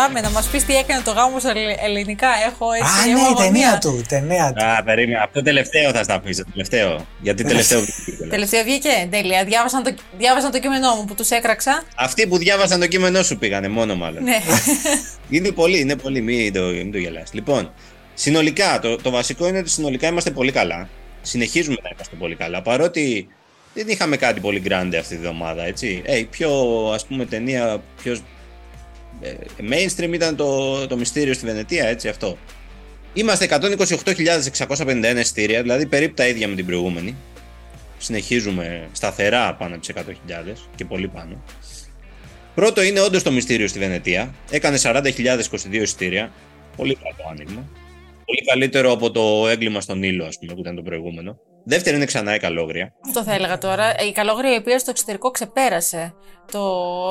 Πάμε 0.00 0.20
να 0.20 0.30
μας 0.30 0.46
πεις 0.46 0.64
τι 0.64 0.76
έκανε 0.76 1.02
το 1.04 1.10
γάμο 1.10 1.38
στα 1.38 1.50
ελλη- 1.50 1.78
ελληνικά. 1.84 2.28
Έχω 2.48 2.66
έτσι. 2.72 2.92
Α, 2.92 3.10
έχω 3.10 3.12
ναι, 3.12 3.20
η 3.20 3.24
αγωνία. 3.24 3.44
ταινία 3.44 3.78
του. 3.78 3.96
η 3.98 4.06
ταινία 4.08 4.52
του. 4.56 4.64
Α, 4.64 4.82
περίμενα. 4.82 5.22
Αυτό 5.22 5.42
τελευταίο 5.42 5.90
θα 5.92 6.02
στα 6.02 6.14
αφήσω. 6.14 6.42
Τελευταίο. 6.50 7.06
Γιατί 7.20 7.44
τελευταίο 7.44 7.80
βγήκε. 8.04 8.24
Τελευταία 8.30 8.62
βγήκε. 8.64 9.08
Τέλεια. 9.10 9.44
Διάβασαν 9.44 9.82
το, 9.82 9.94
διάβασαν 10.18 10.50
το 10.50 10.58
κείμενό 10.60 10.94
μου 10.94 11.04
που 11.04 11.14
τους 11.14 11.30
έκραξα. 11.30 11.82
Αυτοί 11.96 12.26
που 12.26 12.38
διάβασαν 12.38 12.80
το 12.80 12.86
κείμενό 12.86 13.22
σου 13.22 13.38
πήγανε 13.38 13.68
μόνο 13.68 13.94
μάλλον. 13.94 14.22
Ναι. 14.22 14.38
Είναι 15.36 15.50
πολύ, 15.50 15.78
είναι 15.80 15.96
πολύ. 15.96 16.20
Μην 16.20 16.52
το, 16.52 16.60
μην 16.62 16.92
το 16.92 16.98
γελάς. 16.98 17.32
Λοιπόν, 17.32 17.72
συνολικά, 18.14 18.78
το, 18.82 18.96
το 18.96 19.10
βασικό 19.10 19.46
είναι 19.48 19.58
ότι 19.58 19.70
συνολικά 19.70 20.06
είμαστε 20.08 20.30
πολύ 20.30 20.52
καλά. 20.52 20.88
Συνεχίζουμε 21.22 21.76
να 21.82 21.90
είμαστε 21.92 22.16
πολύ 22.16 22.34
καλά. 22.34 22.62
Παρότι 22.62 23.28
δεν 23.74 23.88
είχαμε 23.88 24.16
κάτι 24.16 24.40
πολύ 24.40 24.62
grande 24.68 24.94
αυτή 24.98 25.14
τη 25.14 25.20
βδομάδα, 25.20 25.66
έτσι. 25.66 26.02
Ε, 26.04 26.16
η 26.18 26.24
πιο, 26.24 26.50
ας 26.94 27.06
πούμε, 27.06 27.24
ταινία 27.24 27.80
πιο 28.02 28.12
ε, 28.12 28.18
mainstream 29.70 30.12
ήταν 30.12 30.36
το, 30.36 30.86
το 30.86 30.96
μυστήριο 30.96 31.34
στη 31.34 31.46
Βενετία, 31.46 31.86
έτσι 31.86 32.08
αυτό. 32.08 32.38
Είμαστε 33.12 33.48
128.651 33.50 35.16
εισιτήρια, 35.18 35.62
δηλαδή 35.62 35.86
περίπου 35.86 36.14
τα 36.14 36.26
ίδια 36.26 36.48
με 36.48 36.54
την 36.54 36.66
προηγούμενη. 36.66 37.16
Συνεχίζουμε 37.98 38.88
σταθερά 38.92 39.54
πάνω 39.54 39.74
από 39.74 39.86
τις 39.86 39.94
100.000 39.96 40.52
και 40.74 40.84
πολύ 40.84 41.08
πάνω. 41.08 41.42
Πρώτο 42.54 42.82
είναι 42.82 43.00
όντως 43.00 43.22
το 43.22 43.30
μυστήριο 43.30 43.68
στη 43.68 43.78
Βενετία. 43.78 44.34
Έκανε 44.50 44.78
40.022 44.82 45.02
εισιτήρια. 45.70 46.32
Πολύ 46.76 46.94
καλό 46.94 47.30
άνοιγμα. 47.30 47.68
Πολύ 48.30 48.44
καλύτερο 48.44 48.92
από 48.92 49.10
το 49.10 49.48
έγκλημα 49.48 49.80
στον 49.80 50.02
Ήλο, 50.02 50.24
ας 50.24 50.38
πούμε, 50.38 50.54
που 50.54 50.60
ήταν 50.60 50.74
το 50.76 50.82
προηγούμενο. 50.82 51.38
Δεύτερη 51.64 51.96
είναι 51.96 52.04
ξανά 52.04 52.34
η 52.34 52.38
Καλόγρια. 52.38 52.92
Αυτό 53.06 53.22
θα 53.24 53.34
έλεγα 53.34 53.58
τώρα. 53.58 54.00
Ε, 54.00 54.04
Η 54.06 54.12
καλόγρια 54.12 54.54
η 54.54 54.56
οποία 54.56 54.78
στο 54.78 54.90
εξωτερικό 54.90 55.30
ξεπέρασε 55.30 56.14
το 56.52 56.62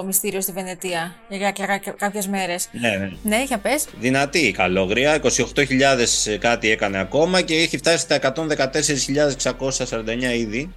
μυστήριο 0.05 0.41
στη 0.41 0.51
Βενετία 0.51 1.15
για 1.29 1.53
κάποιες 1.97 2.27
μέρες. 2.27 2.69
Ναι, 2.71 2.89
ναι. 2.89 3.11
Ναι, 3.23 3.43
για 3.43 3.57
πες. 3.57 3.85
Δυνατή 3.99 4.39
η 4.39 4.51
Καλόγρια. 4.51 5.21
28.000 5.23 6.37
κάτι 6.39 6.69
έκανε 6.69 6.99
ακόμα 6.99 7.41
και 7.41 7.55
έχει 7.55 7.77
φτάσει 7.77 7.97
στα 7.97 8.19
114.649 8.35 10.21
ήδη 10.37 10.73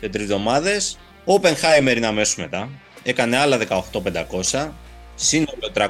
σε 0.00 0.08
τρεις 0.08 0.22
εβδομάδες. 0.22 0.98
Oppenheimer 1.26 1.96
είναι 1.96 2.06
αμέσως 2.06 2.36
μετά. 2.36 2.68
Έκανε 3.02 3.36
άλλα 3.36 3.58
18.500. 3.58 4.68
Σύνολο 5.20 5.70
364.854 5.74 5.82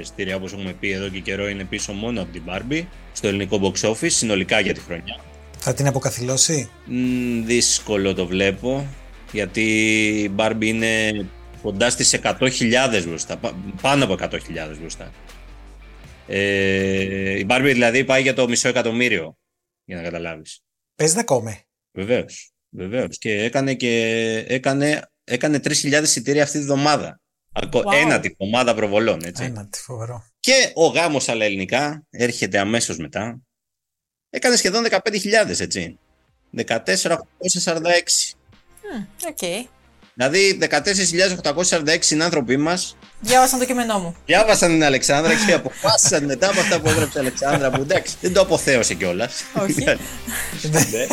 εισιτήρια, 0.00 0.36
όπως 0.36 0.52
έχουμε 0.52 0.72
πει 0.72 0.90
εδώ 0.90 1.08
και 1.08 1.20
καιρό, 1.20 1.48
είναι 1.48 1.64
πίσω 1.64 1.92
μόνο 1.92 2.22
από 2.22 2.32
την 2.32 2.42
Barbie 2.48 2.86
στο 3.12 3.28
ελληνικό 3.28 3.60
box 3.62 3.90
office, 3.90 4.10
συνολικά 4.10 4.60
για 4.60 4.74
τη 4.74 4.80
χρονιά. 4.80 5.20
Θα 5.58 5.74
την 5.74 5.86
αποκαθιλώσει; 5.86 6.70
Μ, 6.86 7.44
δύσκολο 7.44 8.14
το 8.14 8.26
βλέπω, 8.26 8.86
γιατί 9.32 9.62
η 10.22 10.30
Barbie 10.36 10.64
είναι 10.64 11.26
κοντά 11.62 11.90
στις 11.90 12.14
100.000 12.22 13.02
μπροστά, 13.06 13.36
πα- 13.36 13.56
πάνω 13.80 14.04
από 14.04 14.12
100.000 14.12 14.76
μπροστά. 14.80 15.12
Ε, 16.26 17.38
η 17.38 17.46
Barbie 17.48 17.70
δηλαδή 17.72 18.04
πάει 18.04 18.22
για 18.22 18.34
το 18.34 18.48
μισό 18.48 18.68
εκατομμύριο, 18.68 19.36
για 19.84 19.96
να 19.96 20.02
καταλάβεις. 20.02 20.60
Παίζεται 20.94 21.20
ακόμη. 21.20 21.60
Βεβαίως. 21.92 22.50
Βεβαίως. 22.70 23.18
Και 23.18 23.42
έκανε 23.42 23.74
και 23.74 24.04
έκανε, 24.48 25.09
έκανε 25.30 25.60
3.000 25.64 26.02
εισιτήρια 26.02 26.42
αυτή 26.42 26.58
τη 26.58 26.64
βδομάδα. 26.64 27.20
Ακο- 27.52 27.78
Wow. 27.78 27.94
Ένα 27.94 28.20
τη 28.20 28.28
βδομάδα 28.28 28.74
προβολών, 28.74 29.20
έτσι. 29.24 29.44
Ένα, 29.44 29.66
τι 29.66 29.78
φοβερό. 29.78 30.24
Και 30.40 30.72
ο 30.74 30.86
γάμος 30.86 31.22
στα 31.22 31.32
ελληνικά 31.32 32.02
έρχεται 32.10 32.58
αμέσως 32.58 32.96
μετά. 32.98 33.38
Έκανε 34.30 34.56
σχεδόν 34.56 34.84
15.000, 34.84 35.60
έτσι. 35.60 35.98
14.846. 36.50 38.34
Μμ, 38.82 39.04
Οκ. 39.28 39.68
Δηλαδή 40.14 40.58
14.846 41.42 41.96
συνάνθρωποι 42.00 42.56
μας 42.56 42.96
Διάβασαν 43.20 43.58
το 43.58 43.64
κείμενό 43.64 43.98
μου. 43.98 44.14
διάβασαν 44.26 44.70
την 44.70 44.84
Αλεξάνδρα 44.84 45.32
και 45.46 45.52
αποφάσισαν 45.52 46.24
μετά 46.24 46.48
από 46.50 46.60
αυτά 46.60 46.80
που 46.80 46.88
έγραψε 46.88 47.18
η 47.18 47.20
Αλεξάνδρα 47.20 47.70
που 47.70 47.80
εντάξει 47.80 48.14
δεν 48.20 48.32
το 48.32 48.40
αποθέωσε 48.40 48.94
κιόλας. 48.94 49.32
Όχι. 49.62 49.84
ναι. 49.84 51.06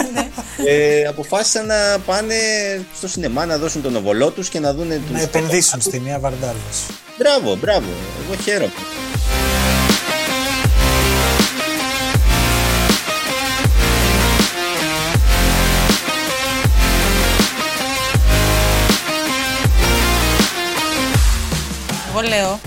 ε, 0.67 1.05
αποφάσισαν 1.05 1.65
να 1.65 1.99
πάνε 2.05 2.35
στο 2.95 3.07
σινεμά 3.07 3.45
να 3.45 3.57
δώσουν 3.57 3.81
τον 3.81 3.95
οβολό 3.95 4.29
τους 4.31 4.49
και 4.49 4.59
να 4.59 4.73
δουν 4.73 4.87
τους... 4.89 5.11
Να 5.11 5.21
επενδύσουν 5.21 5.81
στη 5.81 5.99
Μία 5.99 6.19
Βαρντάλος. 6.19 6.85
Μπράβο, 7.17 7.55
μπράβο. 7.55 7.87
Εγώ 8.25 8.41
χαίρομαι. 8.41 8.71
Λέω 22.27 22.60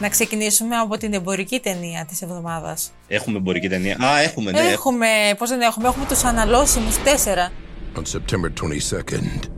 να 0.00 0.08
ξεκινήσουμε 0.08 0.76
από 0.76 0.96
την 0.96 1.12
εμπορική 1.14 1.60
ταινία 1.60 2.04
της 2.08 2.22
εβδομάδας. 2.22 2.92
Έχουμε 3.08 3.36
εμπορική 3.38 3.68
ταινία. 3.68 3.96
Α, 4.04 4.20
έχουμε, 4.20 4.50
ναι. 4.50 4.60
Έχουμε, 4.60 5.06
πώς 5.38 5.48
δεν 5.48 5.60
έχουμε, 5.60 5.88
έχουμε 5.88 6.04
τους 6.08 6.24
αναλώσιμους 6.24 6.96
τέσσερα. 7.02 7.50
On 7.96 8.02
September 8.02 8.48
22nd, 8.62 9.48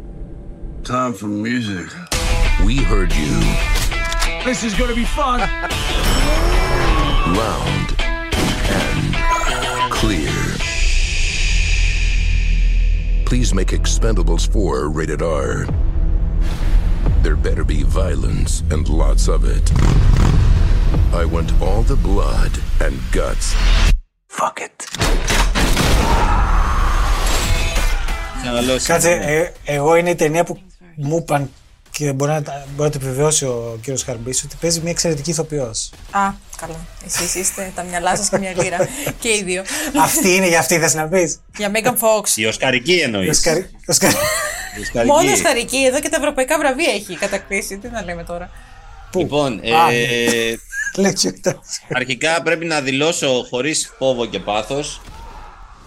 Time 0.89 1.13
for 1.21 1.29
music. 1.49 1.89
we 2.67 2.77
heard 2.93 3.13
you 3.23 3.33
This 4.49 4.61
is 4.69 4.73
gonna 4.81 4.99
be 5.05 5.07
fun. 5.21 5.39
loud 7.43 7.89
and 8.81 9.03
clear. 9.99 10.35
Please 13.31 13.51
make 13.59 13.71
Expendables 13.81 14.45
4 14.53 14.91
rated 15.01 15.23
R. 15.23 15.53
There 17.25 17.37
better 17.49 17.65
be 17.65 17.81
violence 18.03 18.53
and 18.73 18.83
lots 19.03 19.25
of 19.35 19.41
it. 19.57 19.67
I 21.23 21.25
want 21.35 21.51
all 21.67 21.83
the 21.93 21.99
blood 22.09 22.53
and 22.85 22.95
guts. 23.19 23.47
Fuck 24.39 24.57
it. 24.67 24.77
Αναλώσει. 28.49 28.87
Κάτσε, 28.87 29.11
ε, 29.11 29.73
εγώ 29.73 29.97
είναι 29.97 30.11
η 30.11 30.15
ταινία 30.15 30.45
που 30.45 30.61
μου 30.97 31.17
είπαν 31.17 31.51
και 31.91 32.13
μπορεί 32.13 32.31
να, 32.31 32.43
τα- 32.43 32.67
μπορεί 32.77 32.89
να 32.89 32.91
το 32.91 32.99
επιβεβαιώσει 33.03 33.45
ο 33.45 33.79
κύριος 33.83 34.03
Χαρμπής 34.03 34.45
ότι 34.45 34.57
παίζει 34.61 34.81
μια 34.81 34.91
εξαιρετική 34.91 35.31
ηθοποιός. 35.31 35.91
Α, 36.11 36.21
καλά. 36.57 36.87
Εσείς 37.07 37.35
είστε 37.35 37.73
τα 37.75 37.83
μυαλά 37.83 38.17
σας 38.17 38.29
και 38.29 38.39
μια 38.39 38.53
λίρα. 38.63 38.77
και 39.23 39.29
οι 39.29 39.43
δύο. 39.45 39.63
αυτή 40.03 40.35
είναι 40.35 40.49
για 40.49 40.59
αυτή 40.59 40.79
θες 40.79 40.95
να 40.95 41.09
πεις. 41.09 41.41
Για 41.57 41.71
Megan 41.75 41.93
Fox. 41.93 42.29
Η 42.37 42.47
Οσκαρική 42.47 42.93
εννοείς. 42.95 43.29
Οσκαρι- 43.39 43.67
Οσκαρι- 44.73 44.79
Η 44.79 44.81
Οσκαρική. 44.81 45.13
Μόνο 45.13 45.33
Οσκαρική, 45.33 45.77
εδώ 45.85 46.01
και 46.01 46.09
τα 46.09 46.17
ευρωπαϊκά 46.17 46.59
βραβεία 46.59 46.93
έχει 46.93 47.17
κατακτήσει. 47.17 47.79
Τι 47.79 47.89
να 47.89 48.03
λέμε 48.05 48.25
τώρα. 48.25 48.51
Λοιπόν, 49.17 49.53
Α, 49.59 49.93
ε, 49.93 50.59
Λέει 50.97 51.13
και 51.13 51.29
αυτό. 51.29 51.63
αρχικά 51.93 52.43
πρέπει 52.43 52.65
να 52.65 52.81
δηλώσω 52.81 53.47
χωρίς 53.51 53.93
φόβο 53.99 54.27
και 54.27 54.39
πάθος 54.39 55.01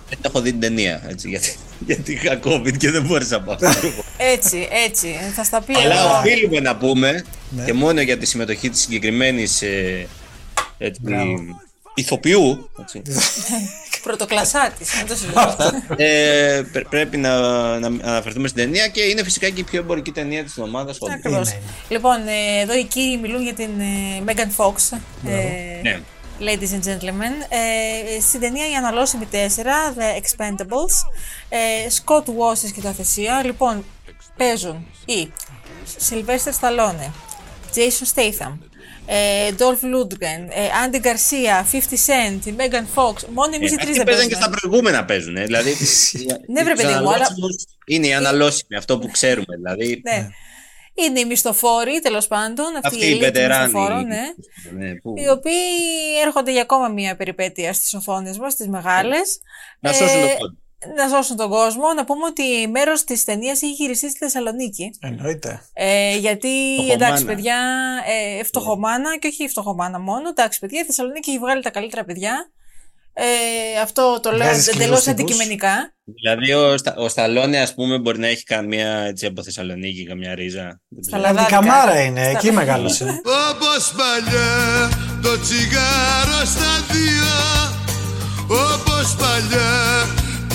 δεν 0.10 0.20
έχω 0.22 0.42
δει 0.42 0.52
την 0.52 0.60
ταινία, 0.60 1.02
έτσι, 1.08 1.30
γιατί, 1.30 1.56
γιατί 1.80 2.12
είχα 2.12 2.40
COVID 2.44 2.78
και 2.78 2.92
δεν 2.92 3.04
μπόρεσα 3.06 3.38
να 3.40 3.44
πάω. 3.44 3.58
Έτσι, 4.34 4.68
έτσι. 4.88 5.16
Θα 5.36 5.44
στα 5.44 5.62
πει 5.62 5.74
Αλλά 5.78 6.00
εδώ. 6.00 6.18
οφείλουμε 6.20 6.60
να 6.60 6.76
πούμε 6.76 7.24
Ναι. 7.50 7.66
και 7.66 7.74
μόνο 7.74 8.02
για 8.02 8.18
τη 8.18 8.26
συμμετοχή 8.26 8.70
της 8.70 8.82
συγκεκριμένης 8.82 9.62
ε, 9.62 10.08
έτσι, 10.78 11.00
Μπράβο. 11.04 11.36
ηθοποιού 11.94 12.70
έτσι, 12.82 13.02
Πρωτοκλασσά 14.06 14.74
της. 14.80 14.90
Δεν 14.96 15.08
το 15.08 15.16
συζητώ. 15.20 15.56
ε, 15.98 16.62
πρέ- 16.72 16.88
πρέπει 16.88 17.18
να, 17.18 17.40
να 17.80 17.88
αναφερθούμε 17.88 18.48
στην 18.48 18.64
ταινία 18.64 18.88
και 18.88 19.02
είναι 19.02 19.24
φυσικά 19.24 19.50
και 19.50 19.60
η 19.62 19.64
πιο 19.64 19.80
εμπορική 19.80 20.12
ταινία 20.12 20.44
της 20.44 20.58
εβδομάδας. 20.58 20.98
όντως. 21.00 21.16
Ακριβώς. 21.16 21.48
Είναι, 21.50 21.58
είναι. 21.62 21.72
Λοιπόν, 21.90 22.28
ε, 22.28 22.62
εδώ 22.62 22.74
οι 22.78 22.84
κύριοι 22.84 23.18
μιλούν 23.18 23.42
για 23.44 23.54
την 23.54 23.70
ε, 23.80 24.24
Megan 24.26 24.64
Fox. 24.66 24.98
ε, 25.28 25.82
Ναι. 25.82 26.00
Ladies 26.40 26.72
and 26.76 26.88
gentlemen. 26.90 27.34
Ε, 27.50 28.22
στην 28.22 28.40
ταινία 28.40 28.70
Η 28.70 28.74
Αναλώσιμη 28.74 29.28
4, 29.32 29.36
The 29.98 30.22
Expendables, 30.22 30.96
ε, 31.50 31.58
Scott 32.04 32.24
Walsh 32.24 32.56
στη 32.56 32.68
σκηνοθεσία. 32.68 33.42
Λοιπόν, 33.46 33.86
παίζουν 34.38 34.86
οι 35.06 35.32
Sylvester 36.10 36.52
Stallone, 36.62 37.12
Jason 37.76 38.08
Statham, 38.16 38.52
ε, 39.06 39.50
Dolph 39.58 39.84
Lundgren, 39.84 40.50
ε, 40.50 40.68
Andy 40.86 40.96
Garcia, 41.06 41.64
50 41.72 41.96
Cent, 42.08 42.46
η 42.46 42.54
Megan 42.58 42.86
Fox. 42.96 43.14
Μόνο 43.34 43.56
εμείς 43.56 43.72
οι 43.72 43.74
Ε, 43.74 43.78
τρεις 43.78 43.90
αυτοί 43.90 43.92
δεν 43.98 44.04
παίζαν 44.06 44.28
και 44.28 44.34
παίζουμε. 44.34 44.36
στα 44.36 44.50
προηγούμενα 44.50 45.06
παίζουν. 45.06 45.36
ε, 45.38 45.44
Δηλαδή, 45.44 45.70
Ναι, 46.54 46.64
βρε, 46.64 46.74
τους 46.74 46.82
παιδί 46.82 46.94
μου, 46.94 47.00
αλλά- 47.00 47.10
αναλώσιμους 47.10 47.56
Είναι 47.94 48.08
οι 48.08 48.14
αναλώσιμοι, 48.14 48.76
αυτό 48.78 48.98
που 49.00 49.08
ξέρουμε. 49.10 49.56
Δηλαδή, 49.56 50.02
Ναι. 50.04 50.28
Είναι 50.98 51.20
οι 51.20 51.26
μισθοφόροι, 51.26 52.00
τέλος 52.00 52.28
πάντων, 52.28 52.66
αυτοί, 52.76 52.88
αυτοί 52.88 53.06
οι 53.06 53.10
οι 53.10 53.16
elite 53.18 53.20
βετεράνοι. 53.20 53.64
μισθοφόρων, 53.64 54.06
ναι. 54.06 54.22
ναι, 54.86 54.96
που- 54.96 55.14
οι 55.18 55.30
οποίοι 55.30 55.54
έρχονται 56.26 56.52
για 56.52 56.62
ακόμα 56.62 56.88
μία 56.88 57.16
περιπέτεια 57.16 57.74
στις 57.74 57.94
οθόνες 57.94 58.38
μας, 58.38 58.54
στις 58.54 58.68
μεγάλες. 58.68 59.40
Να 59.80 59.94
σώσουν 59.94 60.20
τον 60.20 60.30
Ε, 60.30 60.36
κόσμο. 60.40 60.58
Να 60.98 61.08
σώσουν 61.10 61.36
τον 61.36 61.50
κόσμο. 61.50 61.94
Να 61.96 62.06
πούμε 62.06 62.26
ότι 62.26 62.68
μέρος 62.68 63.04
της 63.04 63.24
ταινίας 63.24 63.62
έχει 63.62 63.72
γυριστεί 63.74 64.10
στη 64.10 64.18
Θεσσαλονίκη. 64.18 64.90
Εννοείται. 65.02 65.62
Ε, 65.74 66.18
γιατί, 66.18 66.48
Φτωχομάνα. 66.78 66.94
εντάξει 66.94 67.26
παιδιά, 67.26 67.58
ε, 68.40 68.44
φτωχομάνα 68.44 69.18
και 69.18 69.28
όχι 69.28 69.48
φτωχομάνα 69.48 70.00
μόνο. 70.00 70.30
Εντάξει 70.30 70.60
παιδιά, 70.60 70.80
η 70.82 70.84
Θεσσαλονίκη 70.86 71.30
έχει 71.30 71.40
βγάλει 71.40 71.62
τα 71.62 71.70
καλύτερα 71.70 72.04
παιδιά. 72.04 72.50
Ε, 73.18 73.80
αυτό 73.82 74.20
το 74.22 74.30
λέω 74.32 74.38
Βγάζεις 74.48 74.64
σκληρούς 74.66 74.84
εντελώ 74.86 74.96
τύπους. 75.00 75.08
αντικειμενικά. 75.08 75.94
Δηλαδή 76.04 76.54
ο, 76.54 76.78
Στα, 76.78 76.96
ο 76.98 77.10
Σταλόνε, 77.10 77.60
ας 77.60 77.74
πούμε, 77.74 77.98
μπορεί 78.00 78.20
να 78.20 78.28
έχει 78.28 78.44
καμία 78.44 78.98
έτσι, 78.98 79.26
από 79.26 79.44
Θεσσαλονίκη, 79.44 80.06
καμιά 80.06 80.36
ρίζα. 80.36 80.64
Δεν 80.90 81.04
Στα 81.04 81.18
ξέρω. 81.18 81.22
λαδάδικα. 81.22 81.58
Αντικαμάρα 81.58 82.02
είναι, 82.04 82.22
Στα- 82.24 82.38
εκεί 82.38 82.52
μεγάλωσε. 82.52 83.04
Όπως 83.52 83.94
παλιά 83.98 84.90
το 85.22 85.40
τσιγάρο 85.42 86.46
στα 86.46 86.86
δύο 86.92 87.34
Όπως 88.48 89.16
παλιά 89.16 89.70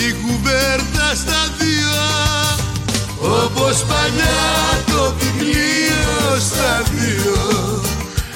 την 0.00 0.14
κουβέρτα 0.26 1.06
στα 1.22 1.40
δύο 1.60 1.98
Όπως 3.44 3.76
παλιά 3.90 4.42
το 4.86 5.02
βιβλίο 5.18 6.38
στα 6.48 6.82
δύο 6.92 7.34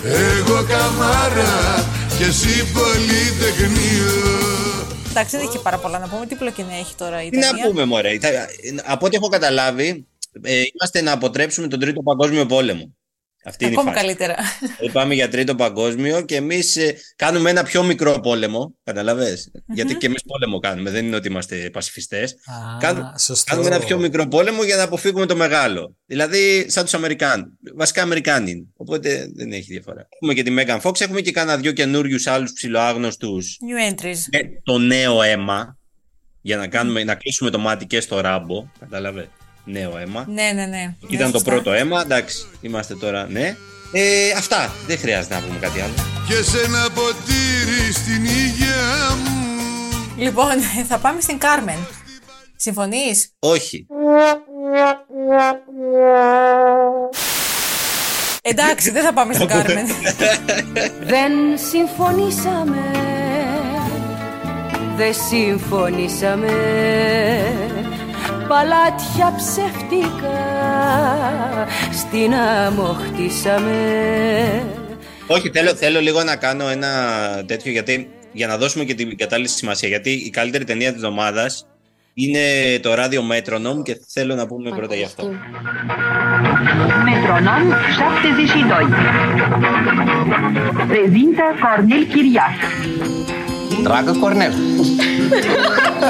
Εγώ 0.03 0.55
καμάρα 0.69 1.85
και 2.19 2.25
εσύ 2.25 2.65
πολυτεχνείο 2.73 4.13
Εντάξει, 5.11 5.37
δεν 5.37 5.47
έχει 5.49 5.59
πάρα 5.63 5.79
πολλά 5.79 5.99
να 5.99 6.09
πούμε. 6.09 6.27
Τι 6.27 6.35
πλοκινέ 6.35 6.79
έχει 6.81 6.95
τώρα 6.95 7.23
η 7.25 7.29
Τι 7.31 7.39
να 7.39 7.47
ταινία; 7.49 7.65
πούμε, 7.67 7.85
μωρέ. 7.85 8.19
Θα- 8.21 8.29
Από 8.93 9.07
ό,τι 9.07 9.17
έχω 9.17 9.29
καταλάβει, 9.29 10.07
ε, 10.43 10.63
είμαστε 10.73 11.01
να 11.01 11.13
αποτρέψουμε 11.13 11.67
τον 11.69 11.81
Τρίτο 11.81 12.03
Παγκόσμιο 12.03 12.47
Πόλεμο. 12.47 12.95
Αυτή 13.47 13.65
είναι 13.65 13.73
η 13.73 13.77
Ακόμα 13.79 13.93
φάση. 13.93 14.05
καλύτερα. 14.07 14.35
Δηλαδή 14.61 14.93
πάμε 14.93 15.15
για 15.15 15.29
Τρίτο 15.29 15.55
Παγκόσμιο 15.55 16.21
και 16.25 16.37
εμείς 16.37 16.79
κάνουμε 17.17 17.51
ένα 17.51 17.63
πιο 17.63 17.83
μικρό 17.83 18.21
πόλεμο. 18.21 18.75
Καταλαβες. 18.85 19.51
Γιατί 19.75 19.95
και 19.95 20.07
εμείς 20.07 20.23
πόλεμο 20.27 20.59
κάνουμε. 20.59 20.91
Δεν 20.91 21.07
είναι 21.07 21.17
ότι 21.17 21.29
είμαστε 21.29 21.71
πασιφιστές. 21.73 22.33
Α, 22.33 22.79
Κάνουμε, 22.81 23.13
σωστό. 23.19 23.51
κάνουμε 23.55 23.75
ένα 23.77 23.85
πιο 23.85 23.99
μικρό 23.99 24.27
πόλεμο 24.29 24.65
για 24.65 24.77
να 24.77 24.83
αποφύγουμε 24.83 25.27
το 25.27 25.37
μεγάλο. 25.37 25.97
Δηλαδή, 26.07 26.65
σαν 26.69 26.85
τους 26.85 26.95
Αμερικάνου. 26.95 27.45
Βασικά 27.77 28.03
Αμερικάνοι 28.03 28.51
είναι. 28.51 28.65
Οπότε 28.77 29.31
δεν 29.35 29.53
έχει 29.53 29.73
διαφορά. 29.73 30.09
Έχουμε 30.15 30.35
και 30.35 30.43
τη 30.43 30.55
Megan 30.59 30.81
Fox, 30.81 31.01
έχουμε 31.01 31.21
και 31.21 31.31
κάνα 31.33 31.57
δυο 31.57 31.73
καινούριους 31.73 32.27
άλλους 32.27 32.53
ψηλοάγνωστους 32.53 33.57
New 33.61 33.93
entries. 33.93 34.19
με 34.33 34.41
το 34.63 34.79
νέο 34.79 35.23
αίμα. 35.23 35.79
Για 36.41 36.57
να, 36.57 36.67
κάνουμε, 36.69 37.05
να 37.05 37.15
κλείσουμε 37.15 37.51
το 37.51 37.59
μάτι 37.59 37.87
και 37.87 38.01
στο 38.01 38.21
ράμπο. 38.21 38.67
Κατάλαβες; 38.81 39.27
Νέο 39.65 39.99
αίμα. 39.99 40.25
Ναι, 40.29 40.51
ναι, 40.55 40.67
ναι. 40.67 40.95
Ήταν 41.09 41.27
Ναι, 41.27 41.33
το 41.33 41.39
σωστά. 41.39 41.51
πρώτο 41.51 41.73
αίμα. 41.73 42.01
Εντάξει, 42.01 42.47
είμαστε 42.61 42.95
τώρα, 42.95 43.27
ναι. 43.31 43.57
Ε, 43.93 44.31
αυτά. 44.37 44.73
Δεν 44.87 44.99
χρειάζεται 44.99 45.35
να 45.35 45.41
πούμε 45.41 45.59
κάτι 45.59 45.81
άλλο. 45.81 45.93
Και 46.29 46.43
σε 46.43 46.61
ένα 46.61 46.89
ποτήρι 46.95 47.93
στην 47.93 48.25
υγεία 48.25 49.17
μου 49.25 49.43
Λοιπόν, 50.17 50.53
θα 50.89 50.99
πάμε 50.99 51.21
στην 51.21 51.39
Κάρμεν. 51.39 51.79
Συμφωνείς; 52.57 53.33
Όχι. 53.39 53.87
Εντάξει, 58.43 58.91
δεν 58.91 59.05
θα 59.05 59.13
πάμε 59.13 59.35
στην 59.35 59.47
Κάρμεν. 59.47 59.87
Δεν 61.15 61.33
συμφωνήσαμε 61.71 62.91
Δεν 64.97 65.15
συμφωνήσαμε 65.29 66.53
Παλάτια 68.49 69.35
ψεύτικα 69.37 70.37
Στην 71.93 72.35
άμμο 72.35 72.97
χτίσαμε 73.05 73.77
Όχι, 75.27 75.51
θέλω, 75.51 75.75
θέλω 75.75 76.01
λίγο 76.01 76.23
να 76.23 76.37
κάνω 76.37 76.69
ένα 76.69 76.89
τέτοιο 77.47 77.73
γιατί 77.73 78.09
για 78.33 78.47
να 78.47 78.57
δώσουμε 78.57 78.85
και 78.85 78.95
την 78.95 79.17
κατάλληλη 79.17 79.49
σημασία. 79.49 79.89
Γιατί 79.89 80.11
η 80.11 80.31
καλύτερη 80.31 80.65
ταινία 80.65 80.93
της 80.93 81.03
εβδομάδας 81.03 81.67
είναι 82.15 82.41
το 82.83 82.93
Radio 82.93 83.21
Metronome 83.33 83.83
και 83.83 84.01
θέλω 84.09 84.35
να 84.35 84.47
πούμε 84.47 84.71
πρώτα 84.71 84.95
γι' 84.95 85.05
αυτό. 85.05 85.31
Metronom 87.07 87.65
72 88.77 88.89
Prezintă 90.91 91.45
Cornel 91.63 92.03
Chiriac 92.13 92.59
Dragă 93.85 94.13
Cornel, 94.21 94.53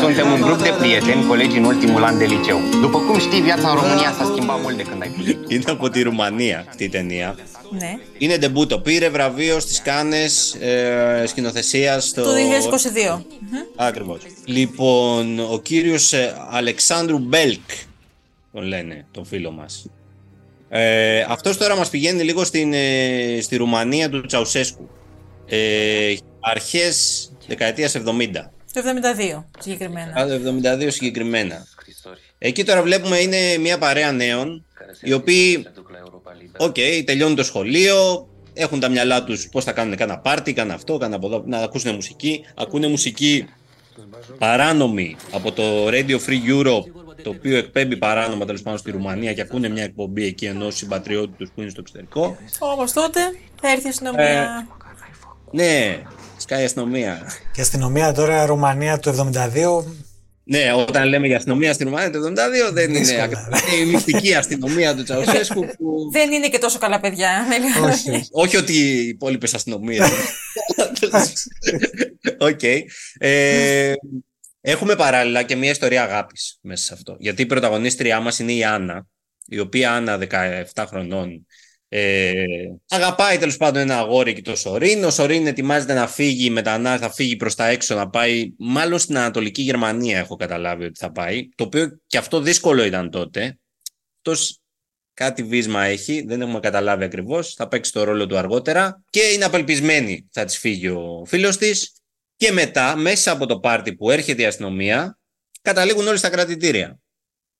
suntem 0.00 0.32
un 0.32 0.40
grup 0.40 0.62
de 0.62 0.72
prieteni, 0.78 1.26
colegi 1.26 1.56
în 1.56 1.64
ultimul 1.64 2.04
an 2.04 2.18
de 2.18 2.24
liceu. 2.24 2.58
După 2.80 2.98
cum 2.98 3.18
știi, 3.18 3.40
viața 3.40 3.68
în 3.68 3.74
România 3.74 4.12
s-a 4.18 4.24
schimbat 4.24 4.62
mult 4.62 4.76
de 4.76 4.82
când 4.82 5.02
ai 5.02 5.08
plecat. 5.08 5.50
Είναι 5.50 5.64
από 5.66 5.88
τη 5.90 6.02
Ρουμανία 6.02 6.64
αυτή 6.68 6.84
η 6.84 6.88
ταινία. 6.88 7.36
ναι. 7.78 7.98
Είναι 8.18 8.36
ντεμπούτο. 8.36 8.78
Πήρε 8.78 9.08
βραβείο 9.08 9.60
στις 9.60 9.82
Κάνες 9.82 10.54
ε, 10.54 11.24
σκηνοθεσία 11.26 12.00
στο... 12.00 12.22
Το 12.22 12.30
2022. 13.16 13.22
Ακριβώς. 13.76 14.20
Λοιπόν, 14.44 15.38
ο 15.38 15.58
κύριος 15.62 16.12
ε, 16.12 16.34
Αλεξάνδρου 16.50 17.18
Μπέλκ, 17.18 17.70
τον 18.52 18.62
λένε, 18.62 19.06
τον 19.10 19.24
φίλο 19.24 19.50
μας. 19.50 19.86
Ε, 20.68 21.20
αυτός 21.28 21.56
τώρα 21.56 21.76
μας 21.76 21.88
πηγαίνει 21.90 22.22
λίγο 22.22 22.44
στην, 22.44 22.72
ε, 22.72 23.38
στη 23.40 23.56
Ρουμανία 23.56 24.08
του 24.10 24.26
Τσαουσέσκου. 24.26 24.88
Ε, 25.46 26.14
αρχές 26.40 27.23
δεκαετίας 27.46 27.94
70. 27.94 28.00
Το 28.72 28.80
72 28.80 29.44
συγκεκριμένα. 29.58 30.20
Α, 30.20 30.26
Το 30.26 30.34
72 30.34 30.90
συγκεκριμένα. 30.90 31.66
Εκεί 32.38 32.64
τώρα 32.64 32.82
βλέπουμε 32.82 33.18
είναι 33.18 33.58
μια 33.58 33.78
παρέα 33.78 34.12
νέων, 34.12 34.64
οι 35.02 35.12
οποίοι, 35.12 35.66
οκ, 36.56 36.76
τελειώνουν 37.04 37.36
το 37.36 37.44
σχολείο, 37.44 38.28
έχουν 38.54 38.80
τα 38.80 38.88
μυαλά 38.88 39.24
τους 39.24 39.48
πώς 39.48 39.64
θα 39.64 39.72
κάνουν 39.72 39.96
κάνα 39.96 40.18
πάρτι, 40.18 40.52
κάνα 40.52 40.74
αυτό, 40.74 40.96
κάνα 40.96 41.16
από 41.16 41.26
εδώ, 41.26 41.42
να 41.46 41.58
ακούσουν 41.58 41.94
μουσική. 41.94 42.44
Ακούνε 42.54 42.88
μουσική 42.88 43.46
παράνομη 44.38 45.16
από 45.32 45.52
το 45.52 45.86
Radio 45.88 46.18
Free 46.26 46.50
Europe, 46.50 46.84
το 47.22 47.30
οποίο 47.30 47.56
εκπέμπει 47.56 47.96
παράνομα 47.96 48.44
τέλος 48.44 48.62
πάντων 48.62 48.78
στη 48.78 48.90
Ρουμανία 48.90 49.32
και 49.32 49.40
ακούνε 49.40 49.68
μια 49.68 49.82
εκπομπή 49.82 50.24
εκεί 50.24 50.44
ενός 50.44 50.76
συμπατριώτη 50.76 51.32
τους 51.38 51.50
που 51.54 51.60
είναι 51.60 51.70
στο 51.70 51.80
εξωτερικό. 51.80 52.36
Όμως 52.58 52.92
τότε 52.92 53.20
θα 53.60 53.70
έρθει 53.70 53.86
η 53.86 53.88
αστυνομία. 53.88 54.66
Ναι, 55.50 56.02
σκάει 56.44 56.62
η 56.62 56.64
αστυνομία. 56.64 57.32
Και 57.52 57.60
αστυνομία 57.60 58.12
τώρα 58.12 58.46
Ρουμανία 58.46 58.98
του 58.98 59.32
72. 59.34 59.84
Ναι, 60.46 60.72
όταν 60.72 61.08
λέμε 61.08 61.26
για 61.26 61.36
αστυνομία 61.36 61.72
στη 61.72 61.84
Ρουμανία 61.84 62.10
το 62.10 62.18
72 62.68 62.72
δεν 62.72 62.90
είναι 62.90 62.98
Δύσκολα. 62.98 63.22
ακριβώς. 63.22 63.60
Είναι 63.72 63.82
η 63.82 63.92
μυστική 63.92 64.34
αστυνομία 64.34 64.94
του 64.96 65.02
Τσαουσέσκου 65.02 65.66
που 65.78 66.10
Δεν 66.12 66.32
είναι 66.32 66.48
και 66.48 66.58
τόσο 66.58 66.78
καλά 66.78 67.00
παιδιά. 67.00 67.46
με 67.48 67.58
λίγα 67.58 67.80
Όχι. 67.92 68.08
λόγια. 68.10 68.26
Όχι 68.30 68.56
ότι 68.56 68.72
οι 68.72 69.08
υπόλοιπες 69.08 69.54
αστυνομίες. 69.54 70.08
Οκ. 72.38 72.62
Ε, 73.18 73.92
έχουμε 74.60 74.96
παράλληλα 74.96 75.42
και 75.42 75.56
μια 75.56 75.70
ιστορία 75.70 76.02
αγάπης 76.02 76.58
μέσα 76.60 76.84
σε 76.84 76.94
αυτό. 76.94 77.16
Γιατί 77.18 77.42
η 77.42 77.46
πρωταγωνίστριά 77.46 78.20
μας 78.20 78.38
είναι 78.38 78.52
η 78.52 78.64
Άννα, 78.64 79.06
η 79.46 79.58
οποία 79.58 79.92
Άννα 79.92 80.18
17 80.74 80.84
χρονών. 80.86 81.46
Ε, 81.96 82.32
αγαπάει 82.88 83.38
τέλος 83.38 83.56
πάντων 83.56 83.82
ένα 83.82 83.98
αγόρι 83.98 84.30
εκεί 84.30 84.42
το 84.42 84.56
Σορίν. 84.56 85.04
Ο 85.04 85.10
Σορίν 85.10 85.46
ετοιμάζεται 85.46 85.94
να 85.94 86.06
φύγει 86.06 86.50
μετανά, 86.50 86.98
θα 86.98 87.10
φύγει 87.10 87.36
προς 87.36 87.54
τα 87.54 87.66
έξω 87.66 87.94
να 87.94 88.10
πάει, 88.10 88.52
μάλλον 88.58 88.98
στην 88.98 89.16
Ανατολική 89.16 89.62
Γερμανία 89.62 90.18
έχω 90.18 90.36
καταλάβει 90.36 90.84
ότι 90.84 90.98
θα 90.98 91.12
πάει. 91.12 91.48
Το 91.54 91.64
οποίο 91.64 92.00
και 92.06 92.18
αυτό 92.18 92.40
δύσκολο 92.40 92.84
ήταν 92.84 93.10
τότε. 93.10 93.58
Αυτός 94.16 94.58
κάτι 95.14 95.42
βύσμα 95.42 95.84
έχει, 95.84 96.24
δεν 96.26 96.40
έχουμε 96.40 96.60
καταλάβει 96.60 97.04
ακριβώς. 97.04 97.54
Θα 97.54 97.68
παίξει 97.68 97.92
το 97.92 98.04
ρόλο 98.04 98.26
του 98.26 98.36
αργότερα 98.36 99.02
και 99.10 99.20
είναι 99.20 99.44
απελπισμένη 99.44 100.28
θα 100.30 100.44
της 100.44 100.58
φύγει 100.58 100.88
ο 100.88 101.24
φίλος 101.26 101.56
της. 101.56 101.92
Και 102.36 102.52
μετά, 102.52 102.96
μέσα 102.96 103.30
από 103.30 103.46
το 103.46 103.58
πάρτι 103.58 103.94
που 103.94 104.10
έρχεται 104.10 104.42
η 104.42 104.46
αστυνομία, 104.46 105.18
καταλήγουν 105.62 106.06
όλοι 106.06 106.18
στα 106.18 106.30
κρατητήρια. 106.30 106.98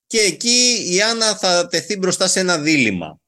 Και 0.07 0.19
εκεί 0.19 0.87
η 0.91 1.03
Άννα 1.03 1.37
θα 1.37 1.67
τεθεί 1.67 1.97
μπροστά 1.97 2.29
σε 2.29 2.41
ένα 2.41 2.59
δίλημα. 2.59 3.19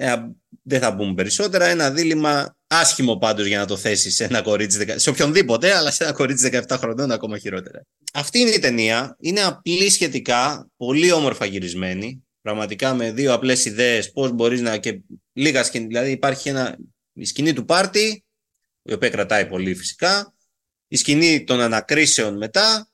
Ε, 0.00 0.14
δεν 0.62 0.80
θα 0.80 0.96
πούμε 0.96 1.14
περισσότερα. 1.14 1.66
Ένα 1.66 1.90
δίλημα 1.90 2.56
άσχημο 2.66 3.16
πάντως 3.16 3.46
για 3.46 3.58
να 3.58 3.66
το 3.66 3.76
θέσεις 3.76 4.14
σε 4.14 4.24
ένα 4.24 4.42
κορίτσι, 4.42 4.78
δεκα- 4.78 4.98
σε 4.98 5.10
οποιονδήποτε, 5.10 5.74
αλλά 5.76 5.90
σε 5.90 6.04
ένα 6.04 6.12
κορίτσι 6.12 6.50
17 6.68 6.76
χρονών 6.78 7.10
ακόμα 7.10 7.38
χειρότερα. 7.38 7.82
Αυτή 8.12 8.38
είναι 8.38 8.50
η 8.50 8.58
ταινία. 8.58 9.16
Είναι 9.20 9.42
απλή 9.42 9.90
σχετικά, 9.90 10.70
πολύ 10.76 11.12
όμορφα 11.12 11.44
γυρισμένη. 11.44 12.26
Πραγματικά 12.40 12.94
με 12.94 13.12
δύο 13.12 13.32
απλές 13.32 13.64
ιδέες 13.64 14.12
πώς 14.12 14.32
μπορείς 14.32 14.60
να... 14.60 14.76
και 14.76 15.00
λίγα 15.32 15.64
σκηνή. 15.64 15.86
Δηλαδή 15.86 16.10
υπάρχει 16.10 16.48
ένα... 16.48 16.76
η 17.12 17.24
σκηνή 17.24 17.52
του 17.52 17.64
πάρτι, 17.64 18.24
η 18.82 18.92
οποία 18.92 19.10
κρατάει 19.10 19.46
πολύ 19.46 19.74
φυσικά, 19.74 20.34
η 20.88 20.96
σκηνή 20.96 21.44
των 21.44 21.60
ανακρίσεων 21.60 22.36
μετά 22.36 22.90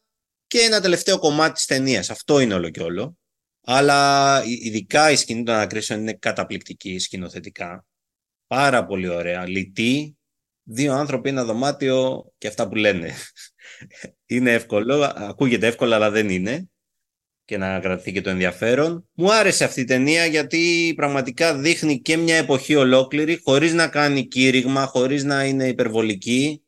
και 0.47 0.59
ένα 0.59 0.81
τελευταίο 0.81 1.19
κομμάτι 1.19 1.53
της 1.53 1.67
ταινίας. 1.67 2.11
Αυτό 2.11 2.41
είναι 2.41 2.55
όλο 2.55 2.71
και 2.71 2.83
όλο. 2.83 3.19
Αλλά 3.65 4.43
ει- 4.45 4.65
ειδικά 4.65 5.11
η 5.11 5.17
σκηνή 5.17 5.43
των 5.43 5.55
ανακρίσεων 5.55 6.01
είναι 6.01 6.13
καταπληκτική 6.13 6.99
σκηνοθετικά. 6.99 7.87
Πάρα 8.47 8.87
πολύ 8.87 9.09
ωραία. 9.09 9.47
Λυτή. 9.49 10.17
Δύο 10.63 10.93
άνθρωποι, 10.93 11.29
ένα 11.29 11.45
δωμάτιο 11.45 12.25
και 12.39 12.47
αυτά 12.49 12.69
που 12.69 12.75
λένε. 12.75 13.15
Είναι 14.27 14.53
εύκολο, 14.53 15.13
ακούγεται 15.15 15.67
εύκολο 15.67 15.95
αλλά 15.95 16.11
δεν 16.11 16.29
είναι 16.29 16.69
και 17.45 17.57
να 17.57 17.81
κρατηθεί 17.81 18.13
και 18.13 18.21
το 18.21 18.31
ενδιαφέρον. 18.31 19.09
Μου 19.13 19.33
άρεσε 19.33 19.65
αυτή 19.65 19.81
η 19.81 19.85
ταινία 19.85 20.27
γιατί 20.27 20.93
πραγματικά 20.97 21.59
δείχνει 21.59 22.01
και 22.01 22.17
μια 22.17 22.37
εποχή 22.37 22.75
ολόκληρη 22.75 23.41
χωρίς 23.45 23.73
να 23.73 23.89
κάνει 23.89 24.27
κήρυγμα, 24.27 24.87
χωρίς 24.87 25.25
να 25.25 25.45
είναι 25.45 25.69
υπερβολική. 25.69 26.63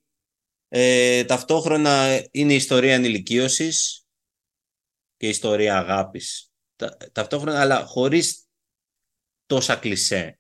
Ε, 0.69 1.25
ταυτόχρονα 1.25 2.27
είναι 2.31 2.55
ιστορία 2.55 2.95
ενηλικίωσης 2.95 4.07
και 5.17 5.29
ιστορία 5.29 5.79
αγάπης. 5.79 6.46
Τα, 6.77 6.97
ταυτόχρονα, 7.13 7.61
αλλά 7.61 7.85
χωρίς 7.85 8.47
τόσα 9.47 9.77
κλισέ. 9.77 10.39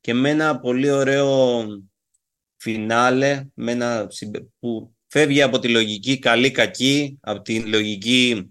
Και 0.00 0.14
με 0.14 0.30
ένα 0.30 0.60
πολύ 0.60 0.90
ωραίο 0.90 1.64
φινάλε, 2.56 3.44
με 3.54 3.72
ένα 3.72 4.06
συμπε- 4.10 4.46
που 4.58 4.94
φεύγει 5.06 5.42
από 5.42 5.58
τη 5.58 5.68
λογική 5.68 6.18
καλή-κακή, 6.18 7.18
από 7.20 7.42
τη 7.42 7.60
λογική 7.60 8.50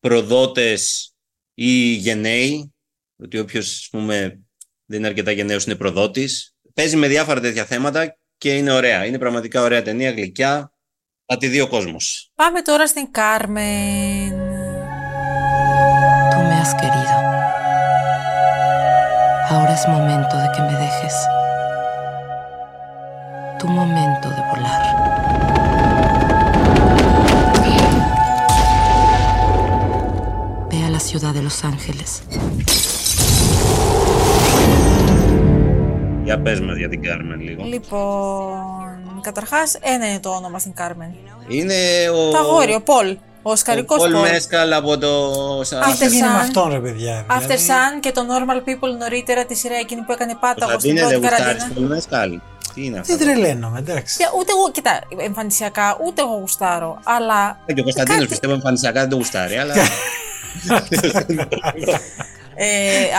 προδότες 0.00 1.14
ή 1.54 1.92
γενναίοι, 1.92 2.74
ότι 3.16 3.38
όποιος 3.38 3.70
ας 3.70 3.88
πούμε, 3.90 4.40
δεν 4.84 4.98
είναι 4.98 5.06
αρκετά 5.06 5.30
γενναίος 5.30 5.64
είναι 5.64 5.76
προδότης. 5.76 6.54
Παίζει 6.74 6.96
με 6.96 7.08
διάφορα 7.08 7.40
τέτοια 7.40 7.64
θέματα 7.64 8.18
και 8.38 8.56
είναι 8.56 8.72
ωραία. 8.72 9.04
Είναι 9.06 9.18
πραγματικά 9.18 9.62
ωραία 9.62 9.82
ταινία, 9.82 10.10
γλυκιά. 10.10 10.72
Θα 11.26 11.36
τη 11.36 11.48
δει 11.48 11.60
ο 11.60 11.68
κόσμος. 11.68 12.32
Πάμε 12.34 12.62
τώρα 12.62 12.86
στην 12.86 13.10
Κάρμεν. 13.10 14.41
Tú 16.62 16.68
me 16.68 16.70
has 16.70 16.74
querido. 16.84 17.16
Ahora 19.50 19.72
es 19.74 19.88
momento 19.88 20.36
de 20.42 20.48
que 20.54 20.62
me 20.62 20.74
dejes. 20.84 21.16
Tu 23.58 23.66
momento 23.66 24.28
de 24.36 24.42
volar. 24.50 24.82
Ve 30.70 30.84
a 30.86 30.90
la 30.90 31.00
ciudad 31.00 31.32
de 31.34 31.42
Los 31.42 31.64
Ángeles. 31.64 32.22
Για 36.24 36.40
πες 36.40 36.60
μας 36.60 36.76
για 36.76 36.88
την 36.88 37.02
Κάρμεν 37.02 37.40
λίγο. 37.40 37.62
Λοιπόν, 37.64 39.20
καταρχάς 39.20 39.78
ένα 39.80 40.08
είναι 40.08 40.20
το 40.20 40.28
όνομα 40.30 40.58
στην 40.58 40.74
Κάρμεν. 40.74 41.14
Είναι 41.48 41.74
ο... 42.10 42.30
Το 42.30 42.38
αγόρι, 42.38 42.74
ο 42.74 42.80
Πολ. 42.80 43.16
Ο 43.42 43.48
ο 43.48 43.52
οσκαρικός 43.52 43.98
Πολ 43.98 44.12
Πολ. 44.12 44.20
Μέσκαλ 44.20 44.72
από 44.72 44.98
το... 44.98 45.30
After 45.60 45.96
Τι 45.98 46.06
γίνει 46.06 46.20
με 46.28 46.36
Sun. 46.36 46.40
αυτόν 46.40 46.72
ρε 46.72 46.78
παιδιά. 46.78 47.26
After 47.30 47.38
δηλαδή. 47.38 47.66
Sun 47.66 48.00
και 48.00 48.12
το 48.12 48.22
Normal 48.30 48.68
People 48.68 48.98
νωρίτερα 48.98 49.44
τη 49.44 49.54
σειρά 49.54 49.74
εκείνη 49.74 50.00
που 50.00 50.12
έκανε 50.12 50.36
πάταγο 50.40 50.78
στην 50.78 50.90
Κωνσταντίνε, 50.90 51.20
πρώτη 51.20 51.20
δεν 51.20 51.30
γουστάρεις 51.30 51.62
καραντίνα. 51.62 51.80
Πολ 51.80 51.96
Μέσκαλ; 51.96 52.40
Τι 52.74 52.84
είναι 52.84 52.98
αυτό; 52.98 53.16
Δεν 53.16 53.26
τρελαίνομαι, 53.26 53.78
εντάξει. 53.78 54.16
Και 54.16 54.24
ούτε 54.38 54.52
εγώ, 54.52 54.70
κοιτά, 54.70 55.00
εμφανισιακά 55.24 55.98
ούτε 56.06 56.22
εγώ 56.22 56.34
γουστάρω, 56.40 56.98
αλλά 57.04 57.58
Και 57.66 57.80
ο 57.80 57.82
Κωνσταντίνος 57.82 58.18
κάτι- 58.18 58.28
πιστεύω 58.28 58.52
εμφανισιακά 58.52 59.00
δεν 59.00 59.08
το 59.08 59.16
γουστάρει, 59.16 59.56
αλλά... 59.56 59.74
Ε, 62.54 62.66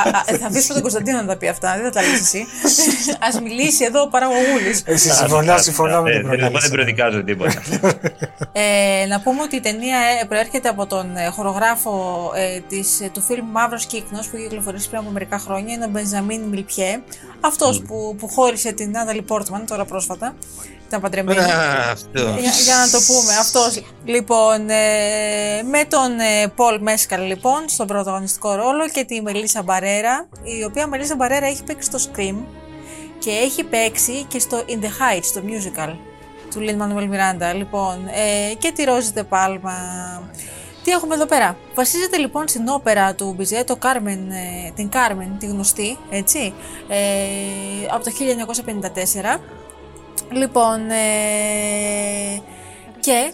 α, 0.06 0.18
α, 0.34 0.38
θα 0.38 0.48
αφήσω 0.48 0.74
τον 0.74 0.82
Κωνσταντίνο 0.82 1.18
να 1.22 1.26
τα 1.26 1.38
πει 1.38 1.48
αυτά, 1.48 1.74
δεν 1.76 1.84
θα 1.84 1.90
τα 1.90 2.02
λύσει 2.02 2.22
εσύ. 2.24 3.12
Α 3.12 3.42
μιλήσει 3.42 3.84
εδώ 3.84 4.02
ο 4.02 4.08
παραγωγούλης. 4.08 4.84
Εσύ 4.86 5.10
συμφωνώ, 5.14 5.58
συμφωνώ 5.58 6.02
με 6.02 6.12
τον 6.12 6.20
Ε, 6.32 6.34
Εγώ 6.34 6.38
δεν 6.38 6.50
προλάβη. 6.50 6.70
προδικάζω 6.70 7.24
τίποτα. 7.24 7.62
Ε, 8.52 9.06
να 9.08 9.20
πούμε 9.22 9.42
ότι 9.42 9.56
η 9.56 9.60
ταινία 9.60 9.98
ε, 10.22 10.26
προέρχεται 10.26 10.70
από 10.70 10.86
τον 10.86 11.16
ε, 11.18 11.26
χορογράφο 11.30 12.32
ε, 12.36 12.60
της, 12.60 13.02
ε, 13.02 13.10
του 13.14 13.22
φιλμ 13.22 13.46
Μαύρος 13.52 13.86
Κύκνος 13.86 14.28
που 14.28 14.36
είχε 14.38 14.46
κυκλοφορήσει 14.48 14.90
πριν 14.90 15.00
από 15.02 15.10
μερικά 15.10 15.40
χρόνια. 15.40 15.74
Είναι 15.74 15.86
ο 15.86 15.90
Μπενζαμίν 15.90 16.42
Μιλπιέ. 16.42 17.02
Αυτός 17.40 17.82
που, 17.88 18.16
που 18.20 18.28
χώρισε 18.28 18.72
την 18.72 18.90
Νάταλι 18.92 19.22
Πόρτμαν 19.22 19.66
τώρα 19.66 19.86
πρόσφατα. 19.86 20.36
Ήταν 20.94 21.06
παντρεμένη. 21.06 21.40
Αυτός. 21.92 22.22
για, 22.40 22.52
για 22.64 22.76
να 22.76 22.90
το 22.92 23.00
πούμε, 23.08 23.34
αυτός. 23.40 23.84
Λοιπόν, 24.06 24.70
ε, 24.70 25.64
με 25.64 25.84
τον 25.90 26.20
ε, 26.20 26.48
Πολ 26.56 26.82
Μέσκαλ 26.82 27.26
λοιπόν 27.28 27.64
στον 27.66 27.88
πρωταγωνιστικό 27.88 28.56
ρόλο 28.56 28.90
και 28.90 29.04
τη 29.04 29.22
Μελίσσα 29.22 29.64
Μπαρέρα, 29.64 30.28
η 30.60 30.64
οποία 30.64 30.88
Μελίσσα 30.88 31.16
Μπαρέρα 31.16 31.46
έχει 31.46 31.64
παίξει 31.64 31.90
στο 31.92 32.12
Scream 32.12 32.36
και 33.20 33.30
έχει 33.30 33.64
παίξει 33.64 34.26
και 34.28 34.40
στο 34.40 34.64
In 34.68 34.84
the 34.84 34.86
Heights, 34.86 35.32
το 35.34 35.42
musical 35.46 35.94
του 36.52 36.60
Lin 36.60 36.82
Manuel 36.82 37.10
Miranda. 37.10 37.56
Λοιπόν, 37.56 38.08
ε, 38.08 38.54
και 38.54 38.72
τη 38.72 38.84
Ρόζι 38.84 39.12
Πάλμα. 39.30 39.74
Τι 40.84 40.92
έχουμε 40.92 41.16
εδώ 41.16 41.26
πέρα; 41.26 41.58
Βασίζεται 41.76 42.18
λοιπόν 42.18 42.48
στην 42.48 42.68
όπερα 42.68 43.16
του 43.16 43.34
Μπιζέτο 43.38 43.78
Carmen, 43.82 44.20
ε, 44.68 44.72
την 44.76 44.90
Carmen, 44.94 45.38
τη 45.40 45.46
γνωστή, 45.46 45.98
έτσι, 46.10 46.54
ε, 46.88 46.98
από 47.94 48.04
το 48.04 48.12
1954. 48.12 49.40
Λοιπόν, 50.32 50.90
ε, 50.90 52.42
και 53.00 53.34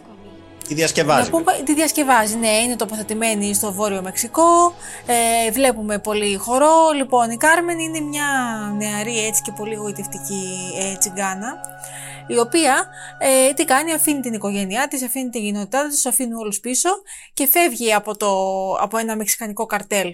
Τη 0.70 0.76
διασκευάζει. 0.76 1.24
να 1.24 1.38
πούμε, 1.38 1.62
τη 1.66 1.74
διασκευάζει, 1.74 2.36
ναι, 2.36 2.48
είναι 2.48 2.76
τοποθετημένη 2.76 3.54
στο 3.54 3.74
Βόρειο 3.74 4.02
Μεξικό. 4.02 4.74
Ε, 5.06 5.52
βλέπουμε 5.52 6.00
πολύ 6.00 6.36
χορό. 6.36 6.92
Λοιπόν, 6.96 7.30
η 7.30 7.38
Κάρμεν 7.38 7.80
είναι 7.80 8.00
μια 8.00 8.26
νεαρή 8.78 9.26
έτσι 9.26 9.42
και 9.42 9.52
πολύ 9.52 9.76
γοητευτική 9.76 10.72
ε, 10.80 10.98
τσιγκάνα. 10.98 11.60
Η 12.28 12.38
οποία 12.38 12.86
ε, 13.20 13.54
τι 13.54 13.66
κάνει, 13.66 13.94
αφήνει 13.94 14.20
την 14.20 14.34
οικογένειά 14.34 14.88
της, 14.88 15.04
αφήνει 15.04 15.30
την 15.30 15.42
κοινότητά 15.42 15.86
της, 15.88 15.94
τους 15.94 16.06
αφήνει 16.06 16.34
όλους 16.34 16.60
πίσω 16.60 16.90
και 17.34 17.48
φεύγει 17.48 17.94
από, 17.94 18.18
το, 18.18 18.28
από 18.74 18.98
ένα 18.98 19.16
μεξικανικό 19.16 19.66
καρτέλ. 19.66 20.12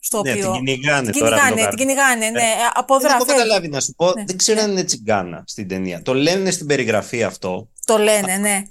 Στο 0.00 0.20
Ναι, 0.22 0.30
οποίο... 0.30 0.42
την 0.52 0.64
κυνηγάνε 0.64 1.10
την 1.10 1.20
τώρα 1.20 1.36
αυτό 1.36 1.48
το 1.48 1.54
κυνηγάνε, 1.54 1.70
την 1.76 1.78
καρτέλ. 1.78 1.86
κυνηγάνε, 1.86 2.30
ναι, 2.30 2.40
Ε, 2.40 2.44
από 2.74 2.98
Δεν 2.98 3.02
δρά 3.08 3.16
έχω 3.16 3.24
φεύγει. 3.24 3.40
καταλάβει 3.40 3.68
να 3.68 3.80
σου 3.80 3.94
πω. 3.96 4.06
Ναι, 4.06 4.24
Δεν 4.26 4.36
ξέρω 4.36 4.58
ναι. 4.58 4.64
αν 4.64 4.70
είναι 4.70 4.84
τσιγκάνα 4.84 5.42
στην 5.46 5.68
ταινία. 5.68 6.02
Το 6.02 6.14
λένε 6.14 6.50
στην 6.50 6.66
περιγραφή 6.66 7.22
αυτό. 7.24 7.68
Το 7.84 7.98
λένε, 7.98 8.36
ναι. 8.36 8.62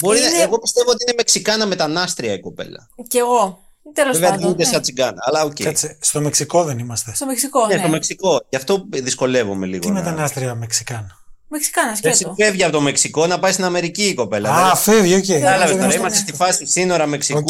Μπορεί 0.00 0.20
να- 0.20 0.26
Είναι- 0.26 0.42
Εγώ 0.42 0.58
πιστεύω 0.58 0.90
ότι 0.90 1.02
είναι 1.06 1.14
Μεξικάνα 1.16 1.66
μετανάστρια 1.66 2.32
η 2.32 2.40
κοπέλα. 2.40 2.88
Και 3.08 3.18
εγώ. 3.18 3.62
Τέλος 3.94 4.12
Βέβαια 4.12 4.28
πάντων. 4.30 4.44
δεν 4.44 4.54
είναι 4.54 4.64
ναι. 4.64 4.72
σαν 4.72 4.82
τσιγκάνα, 4.82 5.18
αλλά 5.26 5.42
οκ. 5.44 5.54
Κάτσε, 5.62 5.96
στο 6.00 6.20
Μεξικό 6.20 6.64
δεν 6.64 6.78
είμαστε. 6.78 7.14
Στο 7.14 7.26
Μεξικό, 7.26 7.66
Ναι, 7.66 7.74
ναι. 7.74 7.80
στο 7.80 7.88
Μεξικό. 7.88 8.40
Γι' 8.48 8.56
αυτό 8.56 8.86
δυσκολεύομαι 8.90 9.66
λίγο. 9.66 9.80
Τι 9.80 9.88
να- 9.88 9.92
μετανάστρια 9.94 10.54
Μεξικάνα. 10.54 11.16
Μεξικάνα, 11.48 11.98
Δεν 12.02 12.14
σκέτο. 12.14 12.34
φεύγει 12.38 12.62
από 12.62 12.72
το 12.72 12.80
Μεξικό 12.80 13.26
να 13.26 13.38
πάει 13.38 13.52
στην 13.52 13.64
Αμερική 13.64 14.04
η 14.04 14.14
κοπέλα. 14.14 14.50
Α, 14.50 14.54
Δηλαδή, 14.56 14.78
φεύγει, 14.80 15.14
οκ. 15.14 15.24
Κατάλαβες 15.40 15.58
Δεν 15.58 15.68
τώρα, 15.68 15.76
είμαστε- 15.76 15.98
είμαστε 16.00 16.18
στη 16.18 16.32
φάση 16.32 16.66
σύνορα 16.66 17.04
Οκ, 17.04 17.48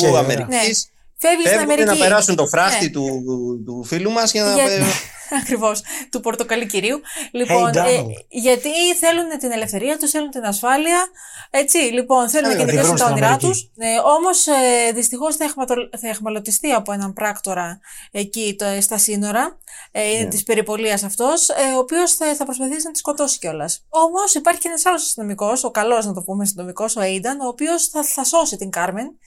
Μεξικού, 1.23 1.43
ωραία. 1.43 1.43
Αμερική. 1.43 1.45
Ναι. 1.45 1.47
Φεύγεις 1.47 1.47
στην 1.47 1.59
Φεύγουν 1.59 1.73
Αμερική. 1.73 1.99
να 1.99 2.05
περάσουν 2.05 2.37
το 2.37 2.47
φράχτη 2.47 2.85
Ναι. 2.85 2.91
του, 2.91 3.23
του 3.67 3.85
φίλου 3.85 4.11
μας 4.11 4.33
για 4.33 4.43
να. 4.45 4.53
Για... 4.55 4.65
Ακριβώς, 5.43 5.83
του 6.11 6.21
πορτοκαλί 6.21 6.67
κυρίου. 6.67 7.01
Λοιπόν, 7.33 7.71
Hey, 7.71 7.77
ε, 7.77 7.81
Donald. 8.01 8.07
γιατί 8.29 8.71
θέλουν 9.01 9.39
την 9.39 9.51
ελευθερία 9.53 9.97
τους, 9.99 10.11
θέλουν 10.11 10.31
την 10.31 10.45
ασφάλεια. 10.45 11.07
Έτσι, 11.51 11.77
λοιπόν, 11.79 12.29
θέλουν 12.29 12.49
να 12.49 12.55
να 12.55 12.61
τη 12.61 12.65
κυνηγήσουν 12.65 12.97
βρουν 12.97 12.99
τα 12.99 13.05
στην 13.05 13.13
όνειρά 13.17 13.27
Αμερική. 13.27 13.47
τους. 13.49 13.71
Ε, 13.77 13.99
Όμως, 14.17 14.47
ε, 14.47 14.93
δυστυχώς 14.95 15.37
θα, 15.37 15.45
εχματο- 15.45 15.89
θα 16.01 16.09
εχμαλωτιστεί 16.09 16.71
από 16.71 16.93
έναν 16.93 17.13
πράκτορα 17.13 17.81
εκεί 18.11 18.55
το, 18.59 18.65
στα 18.81 18.99
σύνορα. 18.99 19.59
Ε, 19.93 20.11
είναι 20.11 20.23
Ναι. 20.23 20.29
της 20.29 20.43
περιπολίας 20.43 21.03
αυτός, 21.03 21.49
ε, 21.49 21.55
ο 21.75 21.79
οποίος 21.79 22.15
θα, 22.15 22.35
θα 22.35 22.45
προσπαθήσει 22.45 22.85
να 22.87 22.91
τη 22.91 22.99
σκοτώσει 22.99 23.39
κιόλας. 23.39 23.85
Όμως 23.89 24.35
υπάρχει 24.35 24.61
και 24.61 24.69
ένας 24.69 24.87
άλλος 24.87 25.03
αστυνομικός, 25.03 25.65
ο 25.65 25.71
καλός 25.71 26.07
να 26.07 26.13
το 26.15 26.23
πούμε 26.23 26.43
αστυνομικός, 26.43 26.97
ο 26.97 27.01
Aidan, 27.01 27.39
ο 27.45 27.47
οποίος 27.49 27.89
θα, 27.89 28.03
θα 28.05 28.25
σώσει 28.25 28.57
την 28.57 28.71
Κάρμεν 28.71 29.19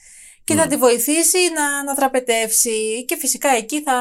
και 0.44 0.54
θα 0.54 0.66
τη 0.66 0.76
βοηθήσει 0.76 1.38
να, 1.54 1.84
να 1.84 1.94
δραπετεύσει. 1.94 3.04
Και 3.04 3.16
φυσικά 3.16 3.48
εκεί 3.48 3.82
θα 3.82 3.94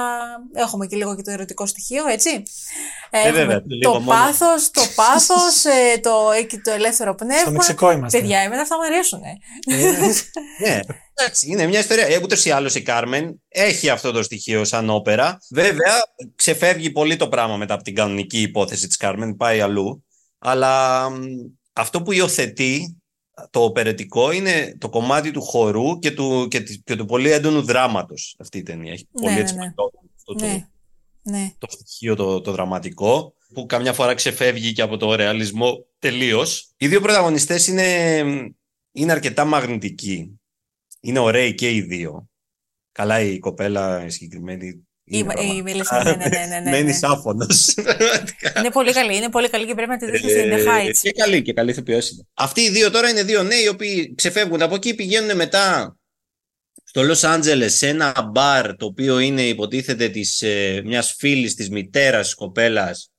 έχουμε 0.53 0.85
και 0.85 0.95
λίγο 0.95 1.15
και 1.15 1.21
το 1.21 1.31
ερωτικό 1.31 1.65
στοιχείο, 1.65 2.07
έτσι. 2.07 2.43
Έχουμε 3.09 3.31
βέβαια, 3.31 3.61
λίγο 3.65 3.91
το 3.91 3.99
μόνο. 3.99 4.19
πάθος, 4.19 4.71
το 4.71 4.81
πάθος, 4.95 5.65
ε, 5.65 5.99
το, 5.99 6.31
εκεί 6.37 6.57
το 6.57 6.71
ελεύθερο 6.71 7.15
πνεύμα. 7.15 7.41
Στο 7.41 7.51
Μεξικό 7.51 7.91
είμαστε. 7.91 8.19
Παιδιά, 8.19 8.39
εμένα 8.39 8.61
αυτά 8.61 8.75
μου 8.75 8.83
αρέσουν. 8.83 9.21
ναι, 10.63 10.79
εντάξει, 11.13 11.47
είναι 11.51 11.67
μια 11.67 11.79
ιστορία. 11.79 12.05
Ε, 12.05 12.19
Ούτως 12.23 12.45
ή 12.45 12.51
άλλως 12.51 12.75
η 12.75 12.81
Κάρμεν 12.81 13.41
έχει 13.47 13.89
αυτό 13.89 14.11
το 14.11 14.23
στοιχείο 14.23 14.63
σαν 14.65 14.89
όπερα. 14.89 15.37
Βέβαια, 15.49 15.93
ξεφεύγει 16.35 16.91
πολύ 16.91 17.15
το 17.15 17.27
πράγμα 17.29 17.57
μετά 17.57 17.73
από 17.73 17.83
την 17.83 17.95
κανονική 17.95 18.41
υπόθεση 18.41 18.87
της 18.87 18.97
Κάρμεν, 18.97 19.35
πάει 19.35 19.61
αλλού. 19.61 20.05
Αλλά 20.39 21.09
μ, 21.09 21.19
αυτό 21.73 22.01
που 22.01 22.11
υιοθετεί 22.11 23.00
το 23.49 23.63
οπερετικό 23.63 24.31
είναι 24.31 24.75
το 24.79 24.89
κομμάτι 24.89 25.31
του 25.31 25.41
χορού 25.41 25.99
και 25.99 26.11
του, 26.11 26.47
και, 26.49 26.59
της- 26.61 26.81
και 26.83 26.95
του 26.95 27.05
πολύ 27.05 27.31
έντονου 27.31 27.61
δράματος 27.61 28.35
αυτή 28.39 28.57
η 28.57 28.63
ταινία. 28.63 28.91
Έχει 28.91 29.07
Ναι, 29.11 29.21
πολύ 29.21 29.33
ναι, 29.33 29.39
έτσι 29.41 29.55
ναι. 29.55 29.65
αυτό 29.65 29.91
το, 30.35 30.45
ναι, 30.45 30.67
ναι. 31.21 31.51
το 31.57 31.67
στοιχείο 31.69 32.15
το, 32.15 32.41
το 32.41 32.51
δραματικό 32.51 33.33
που 33.53 33.65
καμιά 33.65 33.93
φορά 33.93 34.13
ξεφεύγει 34.13 34.73
και 34.73 34.81
από 34.81 34.97
το 34.97 35.15
ρεαλισμό 35.15 35.85
τελείως. 35.99 36.71
Οι 36.77 36.87
δύο 36.87 37.01
πρωταγωνιστές 37.01 37.67
είναι, 37.67 38.19
είναι 38.91 39.11
αρκετά 39.11 39.45
μαγνητικοί. 39.45 40.39
Είναι 40.99 41.19
ωραίοι 41.19 41.55
και 41.55 41.71
οι 41.75 41.81
δύο. 41.81 42.29
Καλά 42.91 43.19
η 43.21 43.39
κοπέλα 43.39 44.05
η 44.05 44.09
συγκεκριμένη 44.09 44.87
Η, 45.13 45.17
είναι 45.17 45.19
η 45.19 45.23
πραγματικά- 45.33 45.63
Μελίσσα, 45.63 46.03
ναι, 46.03 46.11
ναι, 46.15 46.27
ναι, 46.27 46.45
ναι, 46.45 46.59
ναι. 46.59 46.69
Μένεις 46.69 47.03
άφωνος. 47.03 47.73
Είναι 48.57 48.71
πολύ 48.71 48.91
καλή, 48.93 49.15
είναι 49.15 49.29
πολύ 49.29 49.49
καλή 49.49 49.65
και 49.65 49.73
πρέπει 49.73 49.89
να 49.89 49.97
τη 49.97 50.11
δείχνει 50.11 50.29
στην 50.29 50.49
The 50.49 50.57
Ε, 50.57 50.63
Heights. 50.65 50.97
Και 51.01 51.11
καλή, 51.11 51.41
και 51.41 51.53
καλή 51.53 51.71
ηθοποιός 51.71 52.09
είναι. 52.09 52.27
Αυτοί 52.33 52.61
οι 52.61 52.69
δύο 52.69 52.91
τώρα 52.91 53.09
είναι 53.09 53.23
δύο 53.23 53.43
νέοι 53.43 53.63
οι 53.63 53.67
οποίοι 53.67 54.15
ξεφεύγουν 54.15 54.61
από 54.61 54.75
εκεί, 54.75 54.95
πηγαίνουν 54.95 55.35
μετά 55.35 55.95
στο 56.83 57.03
Λος 57.03 57.23
Άντζελες 57.23 57.73
σε 57.73 57.87
ένα 57.87 58.29
μπαρ 58.31 58.75
το 58.75 58.85
οποίο 58.85 59.19
είναι 59.19 59.41
υποτίθεται 59.41 60.09
της, 60.09 60.41
ε, 60.41 60.81
μιας 60.85 61.15
φίλης 61.17 61.55
της 61.55 61.69
μητέρας 61.69 62.25
της 62.25 62.35
κοπέλας 62.35 63.11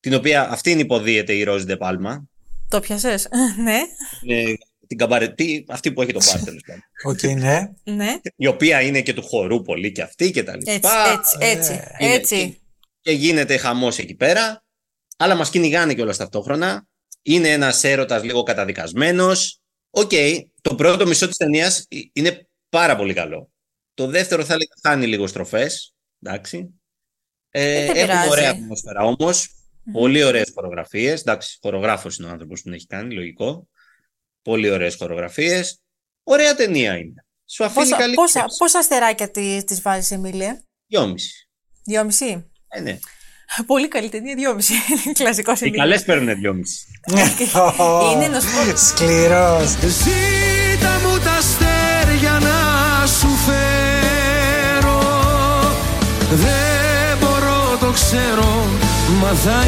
την 0.00 0.14
οποία 0.14 0.48
αυτήν 0.50 0.78
υποδύεται 0.78 1.32
η 1.32 1.42
Ρόζι 1.42 1.64
Ντεπάλμα. 1.64 2.24
Το 2.68 2.80
πιασες, 2.80 3.28
ναι, 3.64 3.78
Είναι 4.22 4.56
την 4.88 4.98
καμπαρετζού, 4.98 5.64
αυτή 5.68 5.92
που 5.92 6.02
έχει 6.02 6.12
το 6.12 6.20
μπαρ 6.26 6.44
τέλος 6.44 6.62
πάντων. 6.66 6.82
Οκ, 7.12 7.22
ναι. 7.40 7.72
ναι. 7.94 8.20
Η 8.36 8.46
οποία 8.46 8.80
είναι 8.80 9.02
και 9.02 9.14
του 9.14 9.22
χορού 9.22 9.62
πολύ 9.62 9.92
και 9.92 10.02
αυτή 10.02 10.30
και 10.30 10.42
τα 10.42 10.52
Έτσι, 10.52 10.70
λοιπά. 10.70 11.04
έτσι, 11.18 11.36
έτσι, 11.40 11.72
Είναι- 11.98 12.12
έτσι. 12.14 12.60
και 13.00 13.12
γίνεται 13.12 13.56
χαμός 13.56 13.98
εκεί 13.98 14.14
πέρα. 14.14 14.64
Αλλά 15.16 15.34
μας 15.34 15.50
κυνηγάνε 15.50 15.94
κιόλας 15.94 16.16
ταυτόχρονα. 16.16 16.86
Είναι 17.22 17.48
ένας 17.48 17.84
έρωτας 17.84 18.22
λίγο 18.22 18.42
καταδικασμένος. 18.42 19.60
Οκ, 19.90 20.10
το 20.60 20.74
πρώτο 20.74 21.06
μισό 21.06 21.26
της 21.26 21.36
ταινίας 21.36 21.86
είναι 22.12 22.48
πάρα 22.68 22.96
πολύ 22.96 23.14
καλό. 23.14 23.50
Το 23.94 24.06
δεύτερο 24.06 24.44
θα 24.44 24.52
έλεγα 24.54 24.72
χάνει 24.82 25.06
λίγο 25.06 25.30
στροφές. 25.30 25.94
Εντάξει. 26.22 26.80
Ε, 27.50 27.74
δεν 27.74 27.88
έχουμε 27.88 28.00
πειράζει. 28.02 28.28
ωραία 28.28 28.50
ατμόσφαιρα 28.50 29.04
όμως. 29.04 29.52
Πολύ 29.92 30.22
ωραίες 30.24 30.50
χορογραφίες. 30.54 31.20
Εντάξει, 31.20 31.58
χορογράφος 31.60 32.16
είναι 32.16 32.28
ο 32.28 32.30
άνθρωπος 32.30 32.58
που 32.58 32.64
την 32.64 32.72
έχει 32.72 32.86
κάνει, 32.86 33.14
λογικό. 33.14 33.68
Πολύ 34.42 34.70
ωραίες 34.70 34.94
χορογραφίες. 34.94 35.78
Ωραία 36.22 36.54
ταινία 36.54 36.96
είναι. 36.96 37.24
Σου 37.50 37.64
αφήνει 37.64 37.84
Πόσα, 37.84 37.96
καλή 37.96 38.14
πόσα, 38.14 38.38
σκέψη. 38.38 38.56
πόσα 38.58 38.78
αστεράκια 38.78 39.30
τη, 39.30 39.64
της 39.64 39.82
βάζεις, 39.82 40.10
Εμίλια; 40.10 40.62
Δυόμιση. 40.86 41.48
Δυόμιση; 41.84 42.50
Ε, 42.68 42.80
ναι. 42.80 42.98
Πολύ 43.66 43.88
καλή 43.88 44.08
ταινία, 44.08 44.34
δυόμιση. 44.34 44.72
Κλασικός 45.18 45.60
Οι 45.60 45.64
Εμίλια. 45.64 45.82
καλές 45.82 46.04
παίρνουν 46.04 46.34
δυόμιση. 46.38 46.86
Είναι 48.12 48.28
να 48.28 48.40
σου 48.40 48.46
πω- 48.54 48.76
Σκληρός. 48.76 49.68
Ζήτα 49.70 50.98
μου 51.02 51.18
τα 51.18 51.32
αστέρια 51.32 52.38
να 52.38 53.06
σου 53.06 53.28
φέρω 53.28 54.98
Δεν 56.30 57.18
μπορώ 57.20 57.76
το 57.80 57.90
ξέρω 57.92 58.66
Μα 59.20 59.34
θα 59.34 59.64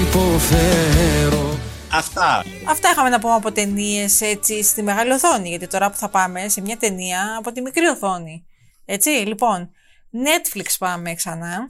υποφέρω 0.00 1.47
Αυτά. 1.92 2.44
Αυτά 2.64 2.90
είχαμε 2.90 3.08
να 3.08 3.18
πούμε 3.18 3.34
από 3.34 3.52
ταινίες 3.52 4.20
έτσι 4.20 4.62
στη 4.62 4.82
μεγάλη 4.82 5.12
οθόνη. 5.12 5.48
Γιατί 5.48 5.66
τώρα 5.66 5.90
που 5.90 5.96
θα 5.96 6.08
πάμε 6.08 6.48
σε 6.48 6.60
μια 6.60 6.76
ταινία 6.76 7.36
από 7.38 7.52
τη 7.52 7.60
μικρή 7.60 7.86
οθόνη. 7.86 8.44
Έτσι, 8.84 9.08
λοιπόν. 9.08 9.70
Netflix 10.12 10.66
πάμε 10.78 11.14
ξανά. 11.14 11.66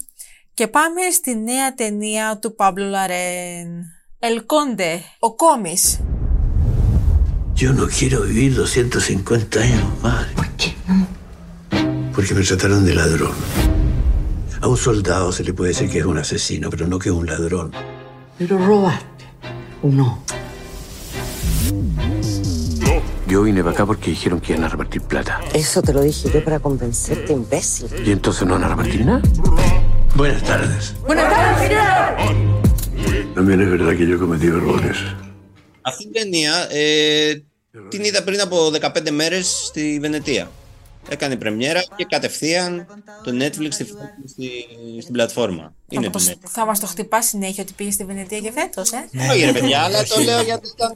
Και 0.54 0.66
πάμε 0.66 1.00
στη 1.12 1.36
νέα 1.36 1.74
ταινία 1.74 2.38
του 2.38 2.54
Παύλο 2.54 2.96
El 2.98 4.28
Ελκόντε, 4.28 5.02
ο 5.18 5.34
κόμι. 5.34 5.78
Yo 7.60 7.72
no 7.72 7.86
quiero 7.98 8.22
vivir 8.22 8.54
250 8.54 9.58
años 9.58 9.84
más. 10.04 10.26
¿Por 10.38 10.48
qué? 10.60 10.70
Porque 12.14 12.32
με 12.34 12.42
trataron 12.42 12.84
de 12.84 12.94
ladrón. 12.94 13.34
A 14.62 14.66
un 14.68 14.76
soldado 14.76 15.32
se 15.32 15.42
le 15.42 15.52
puede 15.52 15.70
decir 15.72 15.88
que 15.90 15.98
es 15.98 16.04
un 16.04 16.18
asesino, 16.18 16.70
pero 16.70 16.86
no 16.86 16.96
que 17.00 17.08
es 17.08 17.14
un 17.22 17.26
ladrón. 17.26 17.68
Pero 18.38 18.54
robaste. 18.68 19.17
no? 19.82 20.22
Yo 23.26 23.42
vine 23.42 23.62
para 23.62 23.74
acá 23.74 23.84
porque 23.84 24.10
dijeron 24.10 24.40
que 24.40 24.52
iban 24.54 24.64
a 24.64 24.68
repartir 24.68 25.02
plata. 25.02 25.40
Eso 25.52 25.82
te 25.82 25.92
lo 25.92 26.00
dije 26.00 26.30
yo 26.32 26.42
para 26.42 26.58
convencerte, 26.60 27.32
imbécil. 27.32 27.88
¿Y 28.06 28.12
entonces 28.12 28.46
no 28.46 28.54
van 28.54 28.64
a 28.64 28.68
repartir 28.68 29.04
nada? 29.04 29.20
Buenas 30.16 30.42
tardes. 30.42 30.94
Buenas 31.06 31.28
tardes, 31.28 31.68
señor. 31.68 33.34
También 33.34 33.60
es 33.60 33.70
verdad 33.70 33.96
que 33.96 34.06
yo 34.06 34.16
he 34.16 34.18
cometido 34.18 34.56
errores. 34.56 34.96
Así 35.84 36.10
venía, 36.12 36.68
eh, 36.70 37.44
tinita 37.90 38.24
prima 38.24 38.48
por 38.48 38.72
decapete 38.72 39.12
meres 39.12 39.72
y 39.74 39.98
venetía. 39.98 40.48
Έκανε 41.08 41.36
πρεμιέρα 41.36 41.82
και 41.96 42.04
κατευθείαν 42.08 42.86
το 43.24 43.30
Netflix 43.40 43.68
στη, 43.72 43.84
στη, 44.28 44.50
στην 45.00 45.12
πλατφόρμα. 45.12 45.74
Είναι 45.88 46.04
Θα, 46.04 46.10
το 46.10 46.18
μας- 46.18 46.30
Netflix. 46.30 46.48
θα 46.48 46.66
μας 46.66 46.80
το 46.80 46.86
χτυπά 46.86 47.22
συνέχεια 47.22 47.62
ότι 47.62 47.72
πήγε 47.76 47.90
στη 47.90 48.04
Βενετία 48.04 48.38
και 48.38 48.52
φέτος, 48.52 48.90
ε; 48.92 49.08
Όχι 49.30 49.44
ρε 49.44 49.52
παιδιά, 49.52 49.80
αλλά 49.82 50.02
το 50.04 50.20
λέω 50.20 50.42
γιατί 50.42 50.68
ήταν... 50.74 50.92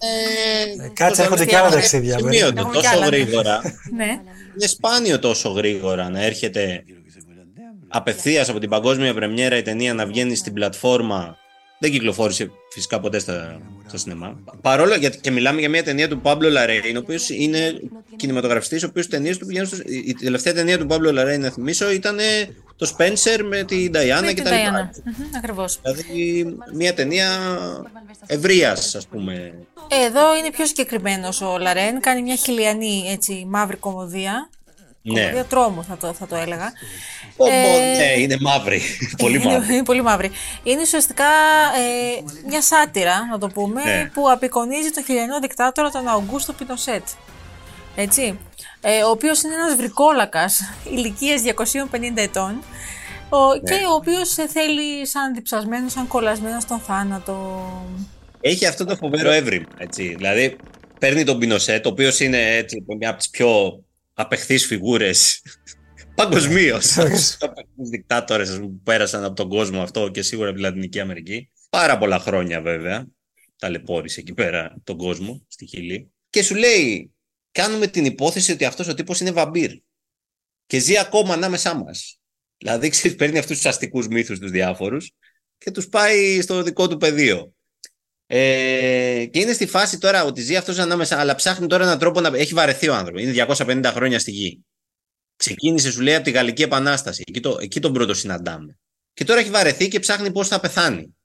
ε, 0.85 0.89
Κάτσε, 0.93 1.17
το 1.17 1.23
έρχονται 1.23 1.45
τελευταίο 1.45 1.47
και 1.47 1.57
άλλα 1.57 1.67
είναι 1.67 1.75
ταξίδια, 1.75 2.19
σημείωτο, 2.19 2.47
Έχουμε 2.61 2.63
κι 2.77 2.83
τόσο 2.83 2.89
άλλα, 2.97 3.09
ναι. 3.09 3.17
γρήγορα. 3.17 3.61
ναι. 3.97 4.05
Είναι 4.57 4.67
σπάνιο 4.67 5.19
τόσο 5.19 5.49
γρήγορα 5.49 6.09
να 6.09 6.23
έρχεται 6.23 6.85
απευθείας 7.89 8.49
από 8.49 8.59
την 8.59 8.69
παγκόσμια 8.69 9.15
πρεμιέρα 9.15 9.57
η 9.57 9.63
ταινία 9.63 9.95
να 9.95 10.07
βγαίνει 10.07 10.35
στην 10.35 10.53
πλατφόρμα. 10.53 11.37
Δεν 11.83 11.91
κυκλοφόρησε 11.91 12.51
φυσικά 12.71 13.01
ποτέ 13.01 13.19
στα, 13.19 13.61
στα 13.87 13.99
σινεμά. 13.99 14.39
Παρόλο 14.61 14.95
γιατί 14.95 15.19
και 15.19 15.31
μιλάμε 15.31 15.61
για 15.61 15.69
μια 15.69 15.83
ταινία 15.83 16.09
του 16.09 16.21
Παύλο 16.21 16.51
Λαρέιν, 16.51 16.97
ο 16.97 16.99
οποίος 16.99 17.29
είναι 17.31 17.81
κινηματογραφιστής, 18.17 18.83
ο 18.83 18.87
οποίος 18.87 19.07
ταινίες 19.07 19.39
του 19.39 19.47
πηγαίνουν. 19.47 19.69
Στο, 19.69 19.77
η 19.87 20.05
η 20.07 20.15
τελευταία 20.15 20.53
ταινία 20.53 20.79
του 20.79 20.87
Παύλο 20.87 21.13
Λαρέιν, 21.13 21.41
να 21.41 21.51
θυμίσω, 21.51 21.91
ήταν 21.91 22.19
ε, 22.19 22.23
το 22.77 22.95
Spencer 22.97 23.41
με 23.45 23.63
την 23.63 23.93
Diana 23.95 24.21
Με 24.21 24.27
και 24.27 24.35
την 24.35 24.45
τα 24.45 24.51
λοιπά. 24.51 24.91
Diana. 24.93 25.37
Ακριβώς. 25.37 25.81
Δηλαδή 25.83 26.57
μια 26.75 26.95
ταινία 26.95 27.29
ευρείας, 28.27 28.95
ας 28.95 29.07
πούμε. 29.07 29.55
Εδώ 30.07 30.37
είναι 30.37 30.51
πιο 30.51 30.67
συγκεκριμένος 30.67 31.41
ο 31.41 31.59
Λαρέν. 31.59 32.01
Κάνει 32.01 32.23
μια 32.23 32.37
χιλιανή 32.37 33.05
έτσι, 33.09 33.47
μαύρη 33.49 33.77
κομμωδία. 33.77 34.49
Ναι. 35.03 35.21
Κομμωδία 35.21 35.45
τρόμου 35.45 35.85
θα 35.85 35.97
το, 35.97 36.13
θα 36.13 36.27
το 36.27 36.37
έλεγα. 36.37 36.73
Πω, 37.37 37.47
πω, 37.47 37.53
Ε, 37.53 37.97
ναι, 37.97 38.21
είναι 38.21 38.37
μαύρη. 38.41 38.81
Πολύ 39.23 39.37
είναι, 39.37 39.45
μαύρη. 39.53 39.75
είναι 39.75 39.83
πολύ 39.85 40.03
μαύρη. 40.03 40.31
Είναι 40.63 40.81
ουσιαστικά 40.81 41.25
ε, 41.79 42.23
μια 42.49 42.63
σάτυρα, 42.63 43.27
να 43.31 43.39
το 43.39 43.49
πούμε, 43.49 43.83
Ναι. 43.85 44.11
που 44.15 44.31
απεικονίζει 44.31 44.91
τον 44.91 45.05
χιλιανό 45.05 45.39
δικτάτορα 45.41 45.91
τον 45.91 46.09
Αουγκούστο 46.09 46.53
Πινοσέτ. 46.53 47.03
Έτσι. 47.97 48.39
Ε, 48.81 49.03
ο 49.03 49.11
οποίος 49.11 49.43
είναι 49.43 49.55
ένας 49.55 49.77
βρικόλακας 49.77 50.61
ηλικίας 50.91 51.43
250 51.43 52.17
ετών 52.17 52.63
ο, 53.29 53.59
και 53.65 53.75
ο 53.91 53.95
οποίος 53.95 54.39
ε, 54.39 54.47
θέλει 54.49 55.07
σαν 55.07 55.35
διψασμένο, 55.35 55.89
σαν 55.89 56.07
κολλασμένο 56.07 56.61
στον 56.61 56.79
θάνατο. 56.79 57.63
Έχει 58.41 58.67
αυτό 58.67 58.85
το 58.85 58.97
φοβερό 58.97 59.31
έβριμα. 59.31 59.67
Έτσι. 59.79 60.15
Δηλαδή, 60.17 60.57
παίρνει 60.99 61.25
τον 61.25 61.39
Πινοσέτ, 61.39 61.87
ο 61.87 61.89
οποίος 61.89 62.21
είναι 62.21 62.57
έτσι, 62.57 62.85
μια 62.99 63.09
από 63.09 63.19
τις 63.19 63.31
πιο 63.31 63.81
απεχθείς 64.13 64.67
φιγούρες 64.67 65.43
παγκοσμίως. 66.17 66.95
του 67.77 67.85
δικτάτορες 67.91 68.59
που 68.59 68.81
πέρασαν 68.83 69.25
από 69.25 69.35
τον 69.35 69.49
κόσμο 69.49 69.83
αυτό 69.83 70.09
και 70.09 70.23
σίγουρα 70.23 70.49
από 70.49 70.57
τη 70.57 70.63
Λατινική 70.63 71.01
Αμερική. 71.01 71.51
Πάρα 71.71 71.99
πολλά 71.99 72.19
χρόνια 72.19 72.61
βέβαια. 72.61 73.07
Ταλαιπώρησε 73.57 74.21
εκεί 74.21 74.35
πέρα 74.35 74.77
τον 74.85 74.97
κόσμο, 74.97 75.45
στη 75.49 75.67
Χιλή. 75.67 76.11
Και 76.31 76.43
σου 76.43 76.55
λέει, 76.55 77.13
κάνουμε 77.53 77.87
την 77.87 78.05
υπόθεση 78.05 78.53
ότι 78.53 78.65
αυτός 78.65 78.89
ο 78.89 78.95
τύπος 78.95 79.21
είναι 79.21 79.31
βαμπύρ. 79.31 79.71
Και 80.67 80.79
ζει 80.79 80.99
ακόμα 80.99 81.35
ανάμεσά 81.35 81.75
μας. 81.75 82.21
Δηλαδή, 82.57 82.89
ξέρεις, 82.89 83.17
παίρνει 83.17 83.39
αυτούς 83.39 83.57
τους 83.57 83.67
αστικούς 83.67 84.07
μύθους 84.09 84.39
τους 84.39 84.51
διάφορους 84.51 85.13
και 85.59 85.71
τους 85.71 85.89
πάει 85.89 86.41
στο 86.41 86.63
δικό 86.63 86.89
του 86.89 86.97
πεδίο. 86.97 87.55
Ε, 88.35 89.27
και 89.31 89.41
είναι 89.41 89.53
στη 89.53 89.67
φάση 89.67 89.99
τώρα 89.99 90.25
ότι 90.25 90.41
ζει 90.41 90.57
αυτός 90.57 90.79
ανάμεσα, 90.79 91.19
αλλά 91.19 91.35
ψάχνει 91.35 91.67
τώρα 91.67 91.85
έναν 91.85 91.99
τρόπο 91.99 92.21
να. 92.21 92.37
Έχει 92.37 92.55
βαρεθεί 92.55 92.89
ο 92.89 92.95
άνθρωπος. 92.95 93.23
Είναι 93.23 93.47
250 93.49 93.85
χρόνια 93.85 94.19
στη 94.19 94.31
γη. 94.31 94.65
Ξεκίνησε, 95.37 95.91
σου 95.91 96.01
λέει, 96.01 96.15
από 96.15 96.25
τη 96.25 96.31
Γαλλική 96.31 96.63
Επανάσταση. 96.63 97.23
Εκεί, 97.27 97.41
το, 97.41 97.57
εκεί 97.61 97.81
τον 97.81 97.93
πρώτο 97.93 98.15
συναντάμε. 98.15 98.79
Και 99.13 99.25
τώρα 99.25 99.41
έχει 99.41 99.51
βαρεθεί 99.51 99.89
και 99.89 99.99
ψάχνει 99.99 100.33
πώς 100.33 100.49
θα 100.49 100.61
πεθάνει. 100.61 101.17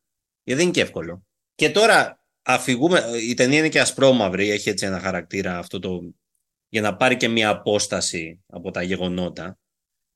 Γιατί 0.43 0.59
δεν 0.59 0.61
είναι 0.61 0.71
και 0.71 0.81
εύκολο. 0.81 1.25
Και 1.55 1.69
τώρα 1.69 2.23
αφηγούμε. 2.41 3.03
Η 3.29 3.33
ταινία 3.33 3.57
είναι 3.57 3.69
και 3.69 3.79
ασπρόμαυρη, 3.79 4.49
έχει 4.49 4.69
έτσι 4.69 4.85
ένα 4.85 4.99
χαρακτήρα 4.99 5.57
αυτό 5.57 5.79
το. 5.79 6.13
για 6.69 6.81
να 6.81 6.95
πάρει 6.95 7.17
και 7.17 7.27
μια 7.27 7.49
απόσταση 7.49 8.39
από 8.47 8.71
τα 8.71 8.81
γεγονότα. 8.81 9.57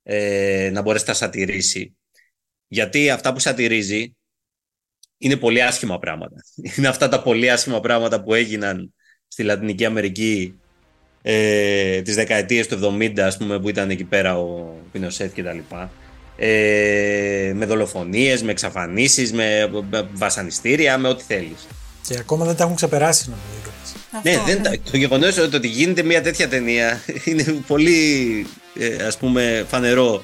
Ε, 0.04 0.70
να 0.74 0.82
μπορέσει 0.82 1.04
να 1.06 1.12
τα 1.12 1.18
σατηρήσει. 1.18 1.98
Γιατί 2.68 3.10
αυτά 3.10 3.34
που 3.34 3.40
σατηρίζει 3.40 4.16
είναι 5.24 5.36
πολύ 5.36 5.64
άσχημα 5.64 6.00
πράγματα. 6.00 6.36
Είναι 6.78 6.88
αυτά 6.88 7.10
τα 7.10 7.22
πολύ 7.22 7.52
άσχημα 7.52 7.80
πράγματα 7.80 8.24
που 8.24 8.34
έγιναν 8.34 8.94
στη 9.28 9.44
Λατινική 9.44 9.86
Αμερική 9.86 10.54
ε, 11.22 12.02
τις 12.02 12.16
δεκαετίες 12.16 12.68
του 12.68 12.98
70 13.00 13.20
ας 13.20 13.38
πούμε 13.38 13.60
που 13.60 13.70
ήταν 13.70 13.90
εκεί 13.90 14.04
πέρα 14.04 14.38
ο 14.40 14.76
Πινοσέτ 14.92 15.34
και 15.34 15.44
τα 15.44 15.54
λοιπά. 15.54 15.92
Ε, 16.38 17.52
με 17.56 17.66
δολοφονίες, 17.66 18.44
με 18.44 18.52
εξαφανίσεις, 18.52 19.34
με, 19.34 19.70
με 19.90 20.10
βασανιστήρια, 20.14 20.98
με 20.98 21.08
ό,τι 21.08 21.24
θέλεις. 21.24 21.68
Και 22.08 22.18
ακόμα 22.20 22.46
δεν 22.46 22.56
τα 22.56 22.64
έχουν 22.64 22.76
ξεπεράσει 22.76 23.30
νομίζω. 23.30 23.72
Ναι, 24.24 24.54
δεν, 24.54 24.64
τα- 24.64 24.92
το 24.92 24.98
γεγονός 24.98 25.38
ότι 25.38 25.68
γίνεται 25.68 26.04
μια 26.04 26.22
τέτοια 26.22 26.48
ταινία 26.48 27.02
είναι 27.26 27.44
πολύ 27.68 28.46
ε, 28.80 29.04
ας 29.04 29.18
πούμε 29.18 29.66
φανερό. 29.68 30.24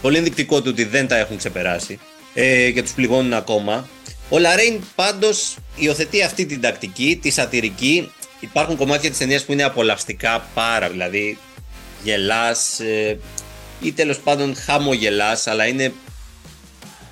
Πολύ 0.00 0.16
ενδεικτικό 0.16 0.62
του 0.62 0.68
ότι 0.70 0.84
δεν 0.84 1.06
τα 1.08 1.16
έχουν 1.16 1.36
ξεπεράσει 1.36 1.98
ε, 2.34 2.70
και 2.70 2.82
τους 2.82 2.92
πληγώνουν 2.92 3.32
ακόμα. 3.32 3.88
Ο 4.28 4.38
Λαρέιν 4.38 4.80
πάντως 4.94 5.56
υιοθετεί 5.76 6.22
αυτή 6.22 6.46
την 6.46 6.60
τακτική, 6.60 7.18
τη 7.22 7.30
σατυρική. 7.30 8.12
Υπάρχουν 8.40 8.76
κομμάτια 8.76 9.08
της 9.08 9.18
ταινίας 9.18 9.44
που 9.44 9.52
είναι 9.52 9.62
απολαυστικά 9.62 10.48
πάρα, 10.54 10.88
δηλαδή 10.88 11.38
γελάς 12.02 12.80
ε, 12.80 13.18
ή 13.80 13.92
τέλος 13.92 14.18
πάντων 14.18 14.56
χαμογελάς, 14.56 15.46
αλλά 15.46 15.66
είναι 15.66 15.92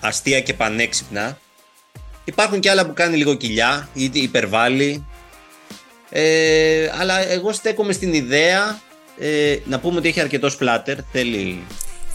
αστεία 0.01 0.41
και 0.41 0.55
πανέξυπνα. 0.55 1.39
Υπάρχουν 2.25 2.61
και 2.61 2.71
άλλα 2.71 2.87
που 2.87 2.93
κάνει 2.93 3.17
λίγο 3.17 3.35
κοιλιά 3.35 3.89
ή 3.93 4.11
υπερβάλλει. 4.13 5.07
Ε, 6.11 6.91
αλλά 6.99 7.29
εγώ 7.29 7.53
στέκομαι 7.53 7.93
στην 7.93 8.13
ιδέα 8.13 8.81
ε, 9.19 9.57
να 9.65 9.81
πούμε 9.81 9.99
ότι 9.99 10.09
έχει 10.09 10.21
αρκετό 10.21 10.51
σπλάτερ. 10.51 10.97
Θέλει. 11.13 11.63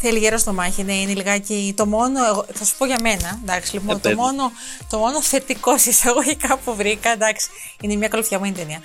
Θέλει 0.02 0.20
γέρο 0.20 0.38
στο 0.38 0.54
μάχη, 0.54 0.84
ναι, 0.84 0.94
είναι 0.94 1.14
λιγάκι 1.14 1.74
το 1.78 1.86
μόνο. 1.86 2.26
Εγώ, 2.26 2.46
θα 2.54 2.66
σου 2.66 2.74
πω 2.78 2.86
για 2.86 2.98
μένα. 3.02 3.40
Εντάξει, 3.44 3.74
λοιπόν, 3.74 3.96
Ε, 3.96 4.00
το, 4.00 4.08
πες. 4.10 4.18
μόνο, 4.18 4.52
το 4.90 4.98
μόνο 4.98 5.22
θετικό 5.22 5.78
σε 5.78 5.90
εισαγωγικά 5.90 6.58
που 6.58 6.76
βρήκα, 6.76 7.12
εντάξει, 7.12 7.48
είναι 7.82 7.96
μια 7.96 8.08
καλοφτιαγμένη 8.08 8.54
ταινία. 8.54 8.80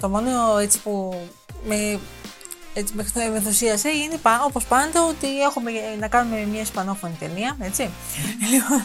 Το 0.00 0.08
μόνο 0.08 0.58
έτσι 0.58 0.78
που 0.78 1.20
με, 1.64 1.98
έτσι, 2.74 2.92
με, 2.94 3.04
με 3.14 3.36
ενθουσίασε 3.36 3.88
είναι 3.88 4.16
πα, 4.22 4.42
όπως 4.46 4.64
πάντα 4.64 5.04
ότι 5.06 5.40
έχουμε 5.40 5.70
να 6.00 6.08
κάνουμε 6.08 6.46
μια 6.52 6.60
ισπανόφωνη 6.60 7.16
ταινία, 7.20 7.56
έτσι. 7.60 7.90
λοιπόν, 8.52 8.82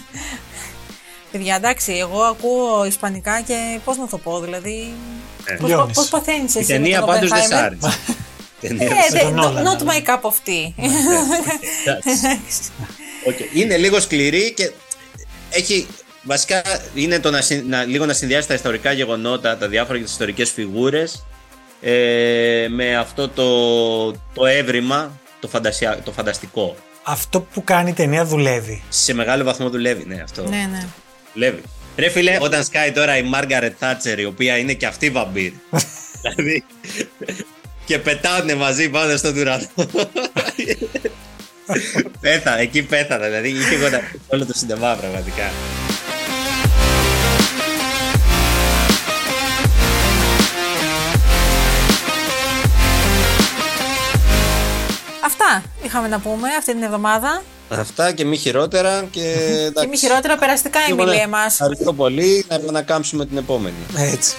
παιδιά, 1.31 1.55
εντάξει, 1.55 1.93
εγώ 1.93 2.21
ακούω 2.23 2.85
ισπανικά 2.85 3.41
και 3.41 3.79
πώς 3.85 3.97
να 3.97 4.07
το 4.07 4.17
πω, 4.17 4.39
δηλαδή. 4.39 4.93
Ε. 5.45 5.53
Πώς, 5.53 5.69
Λιώνεις. 5.69 5.95
πώς 5.95 6.07
παθαίνεις 6.07 6.55
Η 6.55 6.59
εσύ 6.59 6.71
με 6.71 6.77
ταινία 6.77 6.99
τον 6.99 7.07
πάντως 7.07 7.29
δεν 7.29 7.41
σ' 7.41 7.45
Oppenheimer? 7.45 7.53
άρεσε. 7.53 7.97
Η 8.65 8.77
ταινία 8.77 8.85
Ε, 8.85 8.89
δεν 8.89 9.03
σ' 9.09 9.11
δε- 9.11 9.19
τον 9.19 9.33
Νόλαν, 9.33 9.65
not 9.67 9.83
ναι. 9.83 9.91
my 9.93 10.09
cup 10.09 10.21
of 10.21 10.33
tea. 10.47 10.73
Εντάξει. 11.85 12.39
Οκ. 13.27 13.35
Είναι 13.53 13.77
λίγο 13.77 13.99
σκληρή 13.99 14.53
και 14.53 14.71
έχει. 15.49 15.87
Βασικά 16.27 16.61
είναι 16.93 17.19
το 17.19 17.31
να, 17.31 17.41
συν- 17.41 17.67
να- 17.67 17.83
λίγο 17.83 18.05
να 18.05 18.13
συνδυάσει 18.13 18.47
τα 18.47 18.53
ιστορικά 18.53 18.91
γεγονότα, 18.91 19.57
τα 19.57 19.67
διάφορα 19.67 19.97
και 19.97 20.03
τις 20.03 20.11
ιστορικές 20.11 20.51
φιγούρες 20.51 21.25
ε, 21.81 22.67
με 22.69 22.95
αυτό 22.97 23.29
το, 23.29 24.11
το 24.11 24.45
εύρημα, 24.45 25.19
το, 25.39 25.47
φαντασια, 25.47 25.99
το 26.03 26.11
φανταστικό. 26.11 26.75
Αυτό 27.03 27.41
που 27.41 27.63
κάνει 27.63 27.89
η 27.89 27.93
ταινία 27.93 28.25
δουλεύει. 28.25 28.83
Σε 28.89 29.13
μεγάλο 29.13 29.43
βαθμό 29.43 29.69
δουλεύει, 29.69 30.03
ναι, 30.07 30.21
αυτό. 30.23 30.41
ναι, 30.41 30.67
ναι. 30.71 30.85
Δουλεύει. 31.33 31.61
Ρε 31.97 32.09
φίλε, 32.09 32.37
όταν 32.41 32.63
σκάει 32.63 32.91
τώρα 32.91 33.17
η 33.17 33.23
Μάργαρετ 33.23 33.75
Θάτσερ, 33.79 34.19
η 34.19 34.25
οποία 34.25 34.57
είναι 34.57 34.73
και 34.73 34.85
αυτή 34.85 35.09
βαμπύρ. 35.09 35.51
δηλαδή. 36.21 36.63
Και 37.85 37.99
πετάνε 37.99 38.55
μαζί 38.55 38.89
πάνω 38.89 39.17
στον 39.17 39.37
ουρανό. 39.37 39.65
Πέθα, 42.21 42.59
εκεί 42.59 42.83
πέθανα. 42.83 43.25
Δηλαδή 43.25 43.49
είχε 43.49 43.75
γονατίσει 43.75 44.21
όλο 44.27 44.45
το 44.45 44.53
σινεμά 44.53 44.95
πραγματικά. 44.95 45.51
Αυτά 55.25 55.63
είχαμε 55.83 56.07
να 56.07 56.19
πούμε 56.19 56.47
αυτή 56.57 56.73
την 56.73 56.83
εβδομάδα. 56.83 57.41
Αυτά 57.69 58.11
και 58.11 58.25
μη 58.25 58.37
χειρότερα. 58.37 59.03
Και, 59.11 59.21
Και 59.79 59.87
μη 59.87 59.97
χειρότερα 59.97 60.37
περαστικά, 60.37 60.79
Εγώ, 60.89 61.01
Εμίλη, 61.01 61.17
ναι, 61.17 61.23
εμάς. 61.23 61.53
Ευχαριστώ 61.53 61.93
πολύ. 61.93 62.45
Να 62.49 62.55
επανακάμψουμε 62.55 63.25
την 63.25 63.37
επόμενη. 63.37 63.75
Έτσι. 63.97 64.35